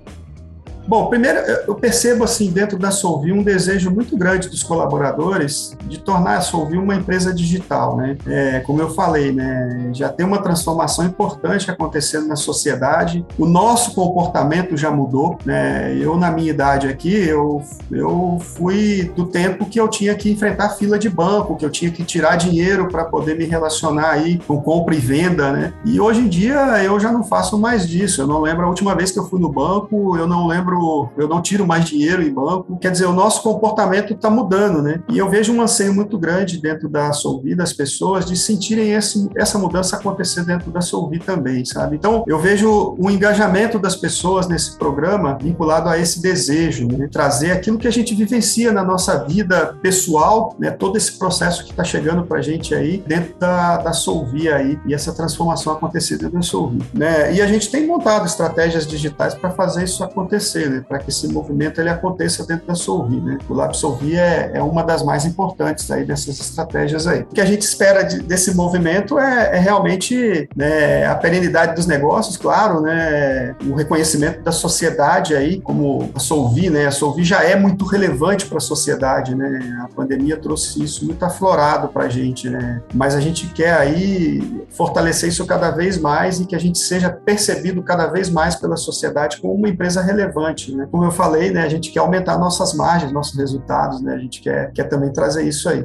Bom, 0.87 1.07
primeiro 1.07 1.39
eu 1.39 1.73
percebo 1.73 2.23
assim 2.23 2.51
dentro 2.51 2.77
da 2.77 2.91
Solvi 2.91 3.31
um 3.31 3.41
desejo 3.41 3.89
muito 3.89 4.15
grande 4.15 4.47
dos 4.47 4.61
colaboradores 4.61 5.75
de 5.85 5.99
tornar 5.99 6.37
a 6.37 6.41
Solvi 6.41 6.77
uma 6.77 6.95
empresa 6.95 7.33
digital, 7.33 7.97
né? 7.97 8.17
É, 8.27 8.59
como 8.59 8.81
eu 8.81 8.89
falei, 8.91 9.31
né? 9.31 9.89
Já 9.93 10.09
tem 10.09 10.25
uma 10.25 10.41
transformação 10.41 11.03
importante 11.05 11.71
acontecendo 11.71 12.27
na 12.27 12.35
sociedade. 12.35 13.25
O 13.37 13.47
nosso 13.47 13.95
comportamento 13.95 14.77
já 14.77 14.91
mudou, 14.91 15.39
né? 15.43 15.97
Eu 15.99 16.17
na 16.17 16.29
minha 16.29 16.51
idade 16.51 16.87
aqui 16.87 17.13
eu 17.13 17.63
eu 17.91 18.37
fui 18.39 19.11
do 19.15 19.25
tempo 19.25 19.65
que 19.65 19.79
eu 19.79 19.87
tinha 19.87 20.13
que 20.13 20.29
enfrentar 20.29 20.69
fila 20.69 20.99
de 20.99 21.09
banco, 21.09 21.55
que 21.55 21.65
eu 21.65 21.69
tinha 21.69 21.89
que 21.89 22.03
tirar 22.03 22.35
dinheiro 22.35 22.87
para 22.89 23.05
poder 23.05 23.35
me 23.35 23.45
relacionar 23.45 24.11
aí 24.11 24.39
com 24.47 24.61
compra 24.61 24.93
e 24.93 24.99
venda, 24.99 25.51
né? 25.51 25.73
E 25.83 25.99
hoje 25.99 26.21
em 26.21 26.27
dia 26.27 26.83
eu 26.83 26.99
já 26.99 27.11
não 27.11 27.23
faço 27.23 27.57
mais 27.57 27.87
disso. 27.87 28.21
Eu 28.21 28.27
não 28.27 28.41
lembro 28.41 28.65
a 28.65 28.69
última 28.69 28.93
vez 28.93 29.11
que 29.11 29.17
eu 29.17 29.25
fui 29.25 29.39
no 29.39 29.51
banco, 29.51 30.15
eu 30.15 30.27
não 30.27 30.45
lembro 30.45 30.74
eu 31.17 31.27
não 31.27 31.41
tiro 31.41 31.65
mais 31.65 31.85
dinheiro 31.85 32.21
em 32.21 32.33
banco. 32.33 32.77
Quer 32.77 32.91
dizer, 32.91 33.05
o 33.05 33.13
nosso 33.13 33.41
comportamento 33.41 34.13
está 34.13 34.29
mudando, 34.29 34.81
né? 34.81 35.01
E 35.09 35.17
eu 35.17 35.29
vejo 35.29 35.53
um 35.53 35.61
anseio 35.61 35.93
muito 35.93 36.17
grande 36.17 36.59
dentro 36.59 36.89
da 36.89 37.11
Solvi, 37.13 37.55
das 37.55 37.73
pessoas, 37.73 38.25
de 38.25 38.35
sentirem 38.35 38.91
esse, 38.91 39.29
essa 39.35 39.57
mudança 39.57 39.95
acontecer 39.95 40.43
dentro 40.43 40.71
da 40.71 40.81
Solvi 40.81 41.19
também, 41.19 41.63
sabe? 41.65 41.95
Então, 41.95 42.23
eu 42.27 42.39
vejo 42.39 42.95
o 42.97 43.09
engajamento 43.09 43.79
das 43.79 43.95
pessoas 43.95 44.47
nesse 44.47 44.77
programa 44.77 45.37
vinculado 45.41 45.89
a 45.89 45.97
esse 45.97 46.21
desejo, 46.21 46.87
né? 46.87 47.07
trazer 47.11 47.51
aquilo 47.51 47.77
que 47.77 47.87
a 47.87 47.91
gente 47.91 48.13
vivencia 48.13 48.71
na 48.71 48.83
nossa 48.83 49.23
vida 49.23 49.77
pessoal, 49.81 50.55
né? 50.59 50.71
Todo 50.71 50.97
esse 50.97 51.17
processo 51.17 51.63
que 51.63 51.71
está 51.71 51.83
chegando 51.83 52.23
para 52.23 52.39
a 52.39 52.41
gente 52.41 52.73
aí 52.73 53.03
dentro 53.05 53.35
da, 53.39 53.77
da 53.77 53.93
Solvi 53.93 54.49
aí 54.49 54.79
e 54.85 54.93
essa 54.93 55.13
transformação 55.13 55.73
acontecer 55.73 56.17
dentro 56.17 56.35
da 56.35 56.41
Solvi, 56.41 56.83
né? 56.93 57.33
E 57.33 57.41
a 57.41 57.47
gente 57.47 57.69
tem 57.69 57.85
montado 57.87 58.25
estratégias 58.25 58.85
digitais 58.85 59.33
para 59.33 59.51
fazer 59.51 59.83
isso 59.83 60.03
acontecer 60.03 60.64
né, 60.69 60.83
para 60.87 60.99
que 60.99 61.09
esse 61.09 61.27
movimento 61.27 61.79
ele 61.79 61.89
aconteça 61.89 62.45
dentro 62.45 62.67
da 62.67 62.75
Solvi. 62.75 63.19
Né? 63.19 63.37
O 63.49 63.53
Lab 63.53 63.75
Solvi 63.75 64.15
é, 64.17 64.51
é 64.53 64.61
uma 64.61 64.83
das 64.83 65.03
mais 65.03 65.25
importantes 65.25 65.89
aí 65.91 66.05
dessas 66.05 66.39
estratégias 66.39 67.07
aí. 67.07 67.21
O 67.21 67.27
que 67.27 67.41
a 67.41 67.45
gente 67.45 67.61
espera 67.61 68.03
de, 68.03 68.21
desse 68.21 68.55
movimento 68.55 69.19
é, 69.19 69.55
é 69.55 69.59
realmente 69.59 70.47
né, 70.55 71.05
a 71.05 71.15
perenidade 71.15 71.75
dos 71.75 71.85
negócios, 71.85 72.37
claro, 72.37 72.81
né, 72.81 73.55
o 73.65 73.73
reconhecimento 73.73 74.41
da 74.41 74.51
sociedade 74.51 75.35
aí, 75.35 75.59
como 75.61 76.09
a 76.13 76.19
Solvi, 76.19 76.69
né, 76.69 76.85
a 76.85 76.91
Solvi 76.91 77.23
já 77.23 77.43
é 77.43 77.55
muito 77.55 77.85
relevante 77.85 78.45
para 78.45 78.57
a 78.57 78.61
sociedade, 78.61 79.35
né, 79.35 79.79
a 79.83 79.87
pandemia 79.87 80.37
trouxe 80.37 80.83
isso 80.83 81.05
muito 81.05 81.23
aflorado 81.23 81.87
para 81.87 82.05
a 82.05 82.09
gente, 82.09 82.49
né, 82.49 82.81
mas 82.93 83.15
a 83.15 83.19
gente 83.19 83.47
quer 83.47 83.73
aí 83.73 84.65
fortalecer 84.69 85.29
isso 85.29 85.45
cada 85.45 85.71
vez 85.71 85.97
mais 85.97 86.39
e 86.39 86.45
que 86.45 86.55
a 86.55 86.59
gente 86.59 86.77
seja 86.77 87.09
percebido 87.09 87.81
cada 87.83 88.07
vez 88.07 88.29
mais 88.29 88.55
pela 88.55 88.77
sociedade 88.77 89.37
como 89.41 89.53
uma 89.53 89.69
empresa 89.69 90.01
relevante 90.01 90.54
relevante. 90.55 90.73
Né? 90.73 90.87
Como 90.89 91.03
eu 91.03 91.11
falei, 91.11 91.51
né, 91.51 91.63
a 91.63 91.69
gente 91.69 91.91
quer 91.91 91.99
aumentar 91.99 92.37
nossas 92.37 92.73
margens, 92.73 93.11
nossos 93.11 93.37
resultados, 93.37 94.01
né? 94.01 94.15
a 94.15 94.17
gente 94.17 94.41
quer, 94.41 94.71
quer 94.71 94.85
também 94.85 95.11
trazer 95.11 95.47
isso 95.47 95.67
aí. 95.69 95.83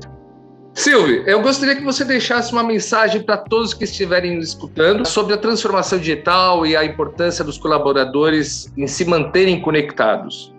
Silvio, 0.73 1.25
eu 1.27 1.43
gostaria 1.43 1.75
que 1.75 1.83
você 1.83 2.05
deixasse 2.05 2.53
uma 2.53 2.63
mensagem 2.63 3.21
para 3.23 3.37
todos 3.37 3.75
que 3.75 3.83
estiverem 3.83 4.39
escutando 4.39 5.05
sobre 5.05 5.35
a 5.35 5.37
transformação 5.37 5.99
digital 5.99 6.65
e 6.65 6.77
a 6.77 6.85
importância 6.85 7.45
dos 7.45 7.59
colaboradores 7.59 8.73
em 8.79 8.87
se 8.87 9.05
manterem 9.05 9.61
conectados. 9.61 10.55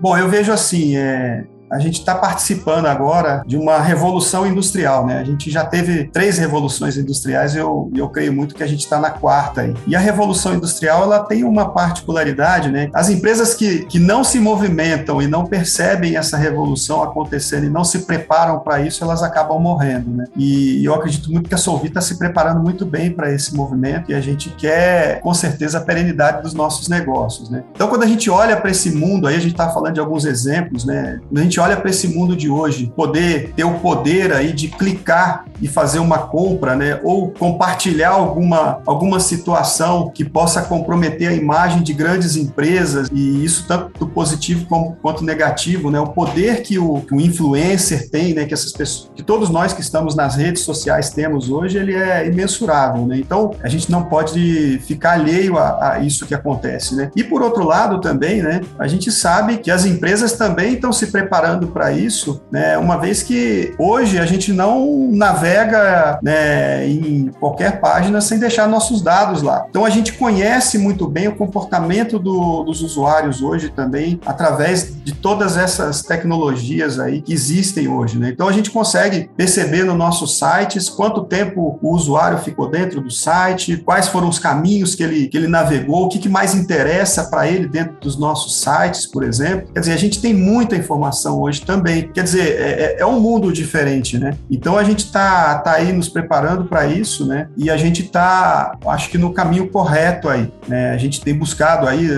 Bom, 0.00 0.16
eu 0.16 0.28
vejo 0.28 0.52
assim, 0.52 0.96
é, 0.96 1.44
a 1.70 1.78
gente 1.78 2.00
está 2.00 2.14
participando 2.14 2.86
agora 2.86 3.42
de 3.46 3.56
uma 3.56 3.78
revolução 3.78 4.46
industrial, 4.46 5.06
né? 5.06 5.18
A 5.18 5.24
gente 5.24 5.50
já 5.50 5.64
teve 5.64 6.04
três 6.04 6.36
revoluções 6.38 6.96
industriais 6.96 7.54
e 7.54 7.58
eu, 7.58 7.90
eu 7.94 8.08
creio 8.08 8.32
muito 8.32 8.54
que 8.54 8.62
a 8.62 8.66
gente 8.66 8.80
está 8.80 8.98
na 8.98 9.10
quarta 9.10 9.62
aí. 9.62 9.74
E 9.86 9.94
a 9.94 10.00
revolução 10.00 10.54
industrial, 10.54 11.04
ela 11.04 11.20
tem 11.20 11.44
uma 11.44 11.70
particularidade, 11.70 12.70
né? 12.70 12.90
As 12.92 13.08
empresas 13.08 13.54
que, 13.54 13.86
que 13.86 13.98
não 13.98 14.24
se 14.24 14.40
movimentam 14.40 15.22
e 15.22 15.28
não 15.28 15.46
percebem 15.46 16.16
essa 16.16 16.36
revolução 16.36 17.02
acontecendo 17.02 17.66
e 17.66 17.70
não 17.70 17.84
se 17.84 18.00
preparam 18.00 18.58
para 18.58 18.80
isso, 18.80 19.04
elas 19.04 19.22
acabam 19.22 19.60
morrendo, 19.60 20.10
né? 20.10 20.24
E 20.36 20.84
eu 20.84 20.94
acredito 20.94 21.30
muito 21.30 21.48
que 21.48 21.54
a 21.54 21.58
Solvi 21.58 21.88
está 21.88 22.00
se 22.00 22.18
preparando 22.18 22.60
muito 22.60 22.84
bem 22.84 23.12
para 23.12 23.32
esse 23.32 23.54
movimento 23.54 24.10
e 24.10 24.14
a 24.14 24.20
gente 24.20 24.50
quer, 24.50 25.20
com 25.20 25.32
certeza, 25.32 25.78
a 25.78 25.80
perenidade 25.80 26.42
dos 26.42 26.52
nossos 26.54 26.88
negócios, 26.88 27.48
né? 27.48 27.62
Então, 27.72 27.88
quando 27.88 28.02
a 28.02 28.06
gente 28.06 28.28
olha 28.28 28.56
para 28.56 28.70
esse 28.70 28.90
mundo 28.90 29.28
aí, 29.28 29.36
a 29.36 29.40
gente 29.40 29.52
está 29.52 29.68
falando 29.68 29.94
de 29.94 30.00
alguns 30.00 30.24
exemplos, 30.24 30.84
né? 30.84 31.20
Quando 31.28 31.38
a 31.38 31.42
gente 31.42 31.59
olha 31.60 31.76
para 31.76 31.90
esse 31.90 32.08
mundo 32.08 32.36
de 32.36 32.48
hoje, 32.48 32.92
poder 32.96 33.52
ter 33.54 33.64
o 33.64 33.74
poder 33.78 34.32
aí 34.32 34.52
de 34.52 34.68
clicar 34.68 35.44
e 35.60 35.68
fazer 35.68 35.98
uma 35.98 36.18
compra, 36.18 36.74
né? 36.74 37.00
Ou 37.02 37.30
compartilhar 37.30 38.10
alguma, 38.10 38.80
alguma 38.86 39.20
situação 39.20 40.10
que 40.10 40.24
possa 40.24 40.62
comprometer 40.62 41.28
a 41.28 41.34
imagem 41.34 41.82
de 41.82 41.92
grandes 41.92 42.36
empresas, 42.36 43.08
e 43.12 43.44
isso 43.44 43.66
tanto 43.66 44.06
positivo 44.06 44.66
como, 44.66 44.96
quanto 45.02 45.24
negativo, 45.24 45.90
né? 45.90 46.00
O 46.00 46.08
poder 46.08 46.62
que 46.62 46.78
o, 46.78 47.00
que 47.02 47.14
o 47.14 47.20
influencer 47.20 48.10
tem, 48.10 48.34
né? 48.34 48.44
Que 48.44 48.54
essas 48.54 48.72
pessoas, 48.72 49.10
que 49.14 49.22
todos 49.22 49.50
nós 49.50 49.72
que 49.72 49.80
estamos 49.80 50.14
nas 50.14 50.36
redes 50.36 50.62
sociais 50.62 51.10
temos 51.10 51.50
hoje, 51.50 51.78
ele 51.78 51.94
é 51.94 52.26
imensurável, 52.26 53.06
né? 53.06 53.18
Então, 53.18 53.50
a 53.62 53.68
gente 53.68 53.90
não 53.90 54.04
pode 54.04 54.80
ficar 54.86 55.12
alheio 55.12 55.58
a, 55.58 55.92
a 55.92 55.98
isso 56.00 56.26
que 56.26 56.34
acontece, 56.34 56.94
né? 56.94 57.10
E 57.14 57.22
por 57.22 57.42
outro 57.42 57.64
lado 57.64 58.00
também, 58.00 58.42
né? 58.42 58.60
A 58.78 58.86
gente 58.86 59.10
sabe 59.12 59.58
que 59.58 59.70
as 59.70 59.84
empresas 59.84 60.32
também 60.32 60.74
estão 60.74 60.92
se 60.92 61.08
preparando 61.08 61.49
para 61.68 61.92
isso, 61.92 62.40
né? 62.50 62.76
Uma 62.78 62.96
vez 62.96 63.22
que 63.22 63.74
hoje 63.78 64.18
a 64.18 64.26
gente 64.26 64.52
não 64.52 65.10
navega 65.12 66.18
né, 66.22 66.86
em 66.88 67.30
qualquer 67.38 67.80
página 67.80 68.20
sem 68.20 68.38
deixar 68.38 68.68
nossos 68.68 69.02
dados 69.02 69.42
lá. 69.42 69.66
Então 69.68 69.84
a 69.84 69.90
gente 69.90 70.14
conhece 70.14 70.78
muito 70.78 71.06
bem 71.06 71.28
o 71.28 71.36
comportamento 71.36 72.18
do, 72.18 72.62
dos 72.64 72.82
usuários 72.82 73.42
hoje 73.42 73.70
também 73.70 74.20
através 74.26 75.02
de 75.02 75.12
todas 75.12 75.56
essas 75.56 76.02
tecnologias 76.02 76.98
aí 76.98 77.20
que 77.20 77.32
existem 77.32 77.88
hoje, 77.88 78.18
né? 78.18 78.30
Então 78.30 78.48
a 78.48 78.52
gente 78.52 78.70
consegue 78.70 79.30
perceber 79.36 79.84
no 79.84 79.94
nossos 79.94 80.38
sites 80.38 80.88
quanto 80.88 81.24
tempo 81.24 81.78
o 81.82 81.94
usuário 81.94 82.38
ficou 82.38 82.68
dentro 82.68 83.00
do 83.00 83.10
site, 83.10 83.76
quais 83.76 84.08
foram 84.08 84.28
os 84.28 84.38
caminhos 84.38 84.94
que 84.94 85.02
ele, 85.02 85.28
que 85.28 85.36
ele 85.36 85.46
navegou, 85.48 86.06
o 86.06 86.08
que, 86.08 86.18
que 86.18 86.28
mais 86.28 86.54
interessa 86.54 87.24
para 87.24 87.46
ele 87.46 87.66
dentro 87.66 87.98
dos 88.00 88.18
nossos 88.18 88.60
sites, 88.60 89.06
por 89.06 89.22
exemplo. 89.22 89.68
Quer 89.72 89.80
dizer, 89.80 89.92
a 89.92 89.98
gente 89.98 90.20
tem 90.20 90.34
muita 90.34 90.76
informação 90.76 91.39
hoje 91.40 91.62
também. 91.62 92.10
Quer 92.12 92.24
dizer, 92.24 92.60
é, 92.60 92.96
é, 92.96 93.00
é 93.00 93.06
um 93.06 93.20
mundo 93.20 93.52
diferente, 93.52 94.18
né? 94.18 94.36
Então 94.50 94.76
a 94.76 94.84
gente 94.84 95.00
está 95.00 95.58
tá 95.58 95.72
aí 95.72 95.92
nos 95.92 96.08
preparando 96.08 96.64
para 96.64 96.86
isso, 96.86 97.26
né? 97.26 97.48
E 97.56 97.70
a 97.70 97.76
gente 97.76 98.02
está, 98.02 98.76
acho 98.86 99.08
que 99.10 99.18
no 99.18 99.32
caminho 99.32 99.68
correto 99.68 100.28
aí, 100.28 100.52
né? 100.68 100.90
A 100.90 100.96
gente 100.96 101.20
tem 101.20 101.34
buscado 101.34 101.86
aí, 101.86 102.08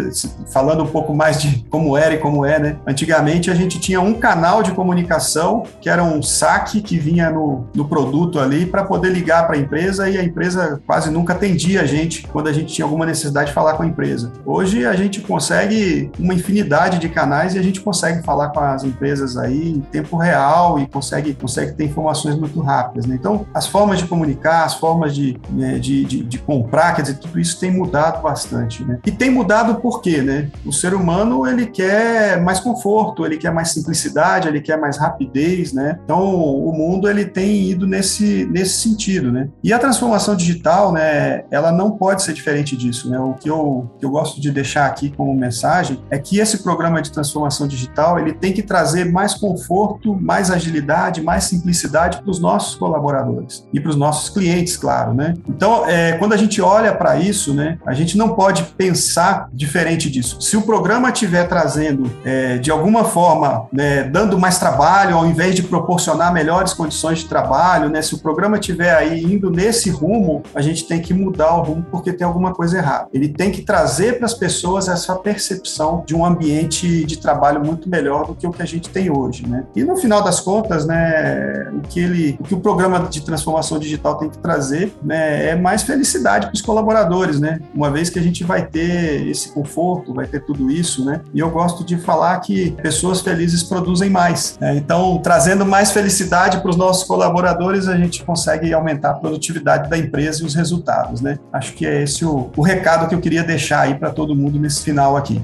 falando 0.53 0.83
um 0.83 0.87
pouco 0.87 1.15
mais 1.15 1.41
de 1.41 1.65
como 1.71 1.97
era 1.97 2.15
e 2.15 2.19
como 2.19 2.45
é, 2.45 2.59
né? 2.59 2.77
Antigamente 2.87 3.51
a 3.51 3.55
gente 3.55 3.79
tinha 3.79 4.01
um 4.01 4.15
canal 4.15 4.63
de 4.63 4.73
comunicação 4.73 5.65
que 5.81 5.89
era 5.89 6.03
um 6.03 6.23
saque 6.23 6.81
que 6.81 6.99
vinha 6.99 7.31
no, 7.31 7.67
no 7.75 7.89
produto 7.89 8.39
ali 8.39 8.67
para 8.67 8.85
poder 8.85 9.11
ligar 9.11 9.47
para 9.47 9.57
a 9.57 9.59
empresa 9.59 10.09
e 10.09 10.19
a 10.19 10.23
empresa 10.23 10.81
quase 10.87 11.11
nunca 11.11 11.33
atendia 11.33 11.83
a 11.83 11.87
gente 11.87 12.27
quando 12.29 12.49
a 12.49 12.53
gente 12.53 12.73
tinha 12.73 12.85
alguma 12.85 13.07
necessidade 13.07 13.49
de 13.49 13.55
falar 13.55 13.75
com 13.75 13.83
a 13.83 13.87
empresa. 13.87 14.33
Hoje 14.45 14.87
a 14.87 14.95
gente 14.95 15.21
consegue 15.21 16.11
uma 16.19 16.35
infinidade 16.35 16.99
de 16.99 17.09
canais 17.09 17.55
e 17.55 17.59
a 17.59 17.63
gente 17.63 17.81
consegue 17.81 18.23
falar 18.23 18.49
com 18.49 18.61
as 18.61 18.85
empresas 18.85 19.12
aí 19.37 19.71
em 19.71 19.81
tempo 19.81 20.17
real 20.17 20.79
e 20.79 20.87
consegue, 20.87 21.35
consegue 21.35 21.73
ter 21.73 21.85
informações 21.85 22.37
muito 22.37 22.61
rápidas. 22.61 23.07
Né? 23.07 23.17
Então, 23.19 23.47
as 23.53 23.67
formas 23.67 23.99
de 23.99 24.07
comunicar, 24.07 24.65
as 24.65 24.75
formas 24.75 25.15
de, 25.15 25.39
né, 25.51 25.79
de, 25.79 26.05
de, 26.05 26.23
de, 26.23 26.39
comprar, 26.39 26.95
quer 26.95 27.03
dizer, 27.03 27.19
tudo 27.19 27.39
isso 27.39 27.59
tem 27.59 27.71
mudado 27.71 28.23
bastante. 28.23 28.85
Né? 28.85 28.99
E 29.05 29.11
tem 29.11 29.31
mudado 29.31 29.77
por 29.77 30.01
quê? 30.01 30.23
Né? 30.23 30.51
O 30.65 30.73
ser 30.73 30.95
humano 30.95 31.47
ele 31.47 31.67
quer 31.67 32.41
mais 32.41 32.61
conforto, 32.61 33.25
ele 33.25 33.37
quer 33.37 33.53
mais 33.53 33.71
simplicidade, 33.71 34.49
ele 34.49 34.61
quer 34.61 34.79
mais 34.79 34.97
rapidez. 34.97 35.73
Né? 35.73 35.99
Então, 36.05 36.23
o 36.23 36.73
mundo 36.73 37.09
ele 37.09 37.25
tem 37.25 37.71
ido 37.71 37.87
nesse, 37.87 38.47
nesse 38.47 38.81
sentido. 38.81 39.33
Né? 39.33 39.49
E 39.63 39.73
a 39.73 39.79
transformação 39.79 40.35
digital, 40.37 40.93
né, 40.93 41.45
ela 41.51 41.73
não 41.73 41.93
pode 41.93 42.23
ser 42.23 42.33
diferente 42.33 42.77
disso. 42.77 43.11
Né? 43.11 43.19
O 43.19 43.35
que 43.35 43.49
eu, 43.49 43.91
que 43.99 44.05
eu 44.05 44.11
gosto 44.11 44.41
de 44.41 44.51
deixar 44.51 44.87
aqui 44.87 45.11
como 45.11 45.35
mensagem 45.35 46.03
é 46.11 46.19
que 46.19 46.39
esse 46.39 46.63
programa 46.63 47.03
de 47.03 47.11
transformação 47.11 47.67
digital 47.67 48.19
ele 48.19 48.33
tem 48.33 48.53
que 48.53 48.63
trazer 48.63 49.02
mais 49.05 49.35
conforto, 49.35 50.15
mais 50.15 50.51
agilidade, 50.51 51.23
mais 51.23 51.45
simplicidade 51.45 52.21
para 52.21 52.31
os 52.31 52.41
nossos 52.41 52.75
colaboradores 52.75 53.67
e 53.73 53.81
para 53.81 53.91
os 53.91 53.97
nossos 53.97 54.31
clientes, 54.31 54.77
claro, 54.77 55.15
né? 55.15 55.35
Então, 55.49 55.87
é, 55.87 56.13
quando 56.13 56.33
a 56.33 56.37
gente 56.37 56.61
olha 56.61 56.95
para 56.95 57.17
isso, 57.17 57.55
né, 57.55 57.79
a 57.87 57.93
gente 57.93 58.17
não 58.17 58.35
pode 58.35 58.65
pensar 58.77 59.49
diferente 59.53 60.11
disso. 60.11 60.41
Se 60.41 60.57
o 60.57 60.63
programa 60.63 61.11
estiver 61.11 61.47
trazendo, 61.49 62.11
é, 62.25 62.59
de 62.59 62.71
alguma 62.71 63.05
forma, 63.05 63.67
né, 63.73 64.05
dando 64.05 64.39
mais 64.39 64.59
trabalho, 64.59 65.17
ao 65.17 65.27
invés 65.27 65.55
de 65.55 65.63
proporcionar 65.63 66.33
melhores 66.33 66.73
condições 66.73 67.21
de 67.21 67.27
trabalho, 67.27 67.89
né, 67.89 68.03
se 68.03 68.15
o 68.15 68.19
programa 68.19 68.59
estiver 68.59 68.95
aí 68.95 69.23
indo 69.23 69.51
nesse 69.51 69.91
rumo, 69.91 70.43
a 70.55 70.61
gente 70.61 70.87
tem 70.87 71.01
que 71.01 71.15
mudar 71.15 71.55
o 71.57 71.63
rumo 71.63 71.87
porque 71.91 72.13
tem 72.13 72.27
alguma 72.27 72.53
coisa 72.53 72.79
errada. 72.79 73.09
Ele 73.13 73.29
tem 73.29 73.51
que 73.51 73.63
trazer 73.63 74.19
para 74.19 74.27
as 74.27 74.35
pessoas 74.35 74.89
essa 74.89 75.15
percepção 75.17 76.03
de 76.07 76.15
um 76.15 76.25
ambiente 76.25 77.05
de 77.05 77.19
trabalho 77.19 77.65
muito 77.65 77.89
melhor 77.89 78.27
do 78.27 78.35
que 78.35 78.47
o 78.47 78.53
que 78.53 78.63
a 78.63 78.67
gente 78.67 78.82
tem 78.91 79.11
hoje, 79.11 79.47
né? 79.47 79.65
E 79.75 79.85
no 79.85 79.97
final 79.97 80.23
das 80.23 80.41
contas, 80.41 80.87
né, 80.87 81.71
o 81.73 81.81
que 81.81 82.01
ele, 82.01 82.37
o 82.41 82.45
que 82.45 82.55
o 82.55 82.61
programa 82.61 83.01
de 83.09 83.23
transformação 83.23 83.79
digital 83.79 84.17
tem 84.17 84.29
que 84.29 84.39
trazer, 84.39 84.93
né, 85.03 85.51
é 85.51 85.57
mais 85.57 85.83
felicidade 85.83 86.47
para 86.47 86.55
os 86.55 86.63
colaboradores, 86.63 87.41
né? 87.41 87.61
Uma 87.75 87.91
vez 87.91 88.11
que 88.11 88.19
a 88.19 88.23
gente 88.23 88.45
vai 88.45 88.67
ter 88.67 89.27
esse 89.29 89.51
conforto, 89.51 90.15
vai 90.15 90.27
ter 90.27 90.41
tudo 90.41 90.71
isso, 90.71 91.05
né? 91.05 91.21
E 91.35 91.41
eu 91.41 91.51
gosto 91.51 91.85
de 91.85 91.97
falar 91.97 92.39
que 92.41 92.73
pessoas 92.83 93.21
felizes 93.21 93.63
produzem 93.63 94.11
mais. 94.11 94.57
Né? 94.61 94.77
Então, 94.77 95.19
trazendo 95.23 95.65
mais 95.65 95.91
felicidade 95.93 96.61
para 96.61 96.71
os 96.71 96.77
nossos 96.77 97.05
colaboradores, 97.05 97.89
a 97.89 97.97
gente 97.97 98.25
consegue 98.25 98.73
aumentar 98.73 99.11
a 99.11 99.15
produtividade 99.15 99.89
da 99.89 99.99
empresa 99.99 100.43
e 100.43 100.47
os 100.47 100.55
resultados, 100.55 101.21
né? 101.21 101.39
Acho 101.53 101.73
que 101.75 101.87
é 101.87 102.03
esse 102.03 102.25
o, 102.25 102.51
o 102.57 102.63
recado 102.63 103.09
que 103.09 103.15
eu 103.15 103.21
queria 103.21 103.43
deixar 103.43 103.81
aí 103.81 103.95
para 103.95 104.11
todo 104.11 104.35
mundo 104.35 104.59
nesse 104.59 104.83
final 104.83 105.17
aqui. 105.17 105.43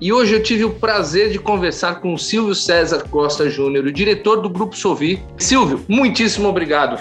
E 0.00 0.12
hoje 0.12 0.34
eu 0.34 0.42
tive 0.42 0.64
o 0.64 0.70
prazer 0.70 1.30
de 1.30 1.38
conversar 1.38 1.96
com 1.96 2.14
o 2.14 2.18
Silvio 2.18 2.54
César 2.54 3.04
Costa 3.10 3.50
Júnior, 3.50 3.84
o 3.84 3.92
diretor 3.92 4.40
do 4.40 4.48
Grupo 4.48 4.74
Sovi. 4.74 5.22
Silvio, 5.36 5.84
muitíssimo 5.86 6.48
obrigado. 6.48 6.98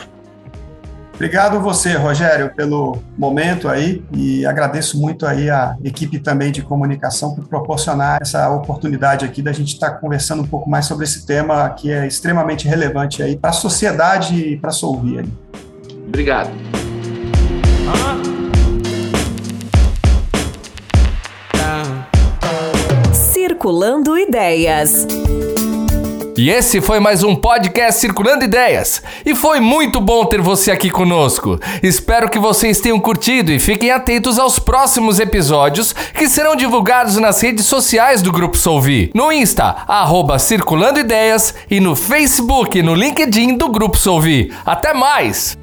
Obrigado 1.16 1.60
você, 1.60 1.94
Rogério, 1.96 2.54
pelo 2.56 2.98
momento 3.18 3.68
aí 3.68 4.02
e 4.14 4.46
agradeço 4.46 4.98
muito 4.98 5.26
aí 5.26 5.50
a 5.50 5.76
equipe 5.84 6.18
também 6.20 6.52
de 6.52 6.62
comunicação 6.62 7.36
por 7.36 7.46
proporcionar 7.46 8.20
essa 8.22 8.50
oportunidade 8.50 9.26
aqui 9.26 9.42
da 9.42 9.52
gente 9.52 9.74
estar 9.74 9.92
conversando 9.92 10.44
um 10.44 10.48
pouco 10.48 10.70
mais 10.70 10.86
sobre 10.86 11.06
esse 11.06 11.26
tema 11.26 11.70
que 11.72 11.92
é 11.92 12.08
extremamente 12.08 12.68
relevante 12.68 13.22
aí 13.22 13.36
para 13.36 13.50
a 13.50 13.54
sociedade 13.54 14.36
e 14.36 14.58
para 14.58 14.70
a 14.70 14.74
Solvia. 14.74 15.26
Obrigado. 16.08 16.50
Circulando 23.60 24.18
Ideias. 24.18 25.06
E 26.38 26.50
esse 26.50 26.80
foi 26.80 26.98
mais 27.02 27.24
um 27.24 27.36
podcast 27.36 28.00
Circulando 28.00 28.46
Ideias. 28.46 29.04
E 29.26 29.36
foi 29.36 29.60
muito 29.60 30.00
bom 30.00 30.24
ter 30.24 30.40
você 30.40 30.72
aqui 30.72 30.90
conosco. 30.90 31.60
Espero 31.84 32.30
que 32.30 32.40
vocês 32.40 32.80
tenham 32.80 32.98
curtido 33.02 33.52
e 33.52 33.60
fiquem 33.60 33.92
atentos 33.92 34.40
aos 34.40 34.60
próximos 34.60 35.20
episódios 35.20 35.92
que 35.92 36.30
serão 36.30 36.56
divulgados 36.56 37.18
nas 37.18 37.42
redes 37.42 37.66
sociais 37.66 38.22
do 38.22 38.32
Grupo 38.32 38.56
Solvi. 38.56 39.12
No 39.14 39.30
Insta, 39.30 39.76
arroba 39.86 40.40
Circulando 40.40 41.02
Ideias 41.02 41.54
e 41.70 41.82
no 41.82 41.98
Facebook 41.98 42.80
e 42.80 42.82
no 42.82 42.96
LinkedIn 42.96 43.58
do 43.58 43.68
Grupo 43.68 43.98
Solvi. 43.98 44.54
Até 44.66 44.94
mais! 44.94 45.58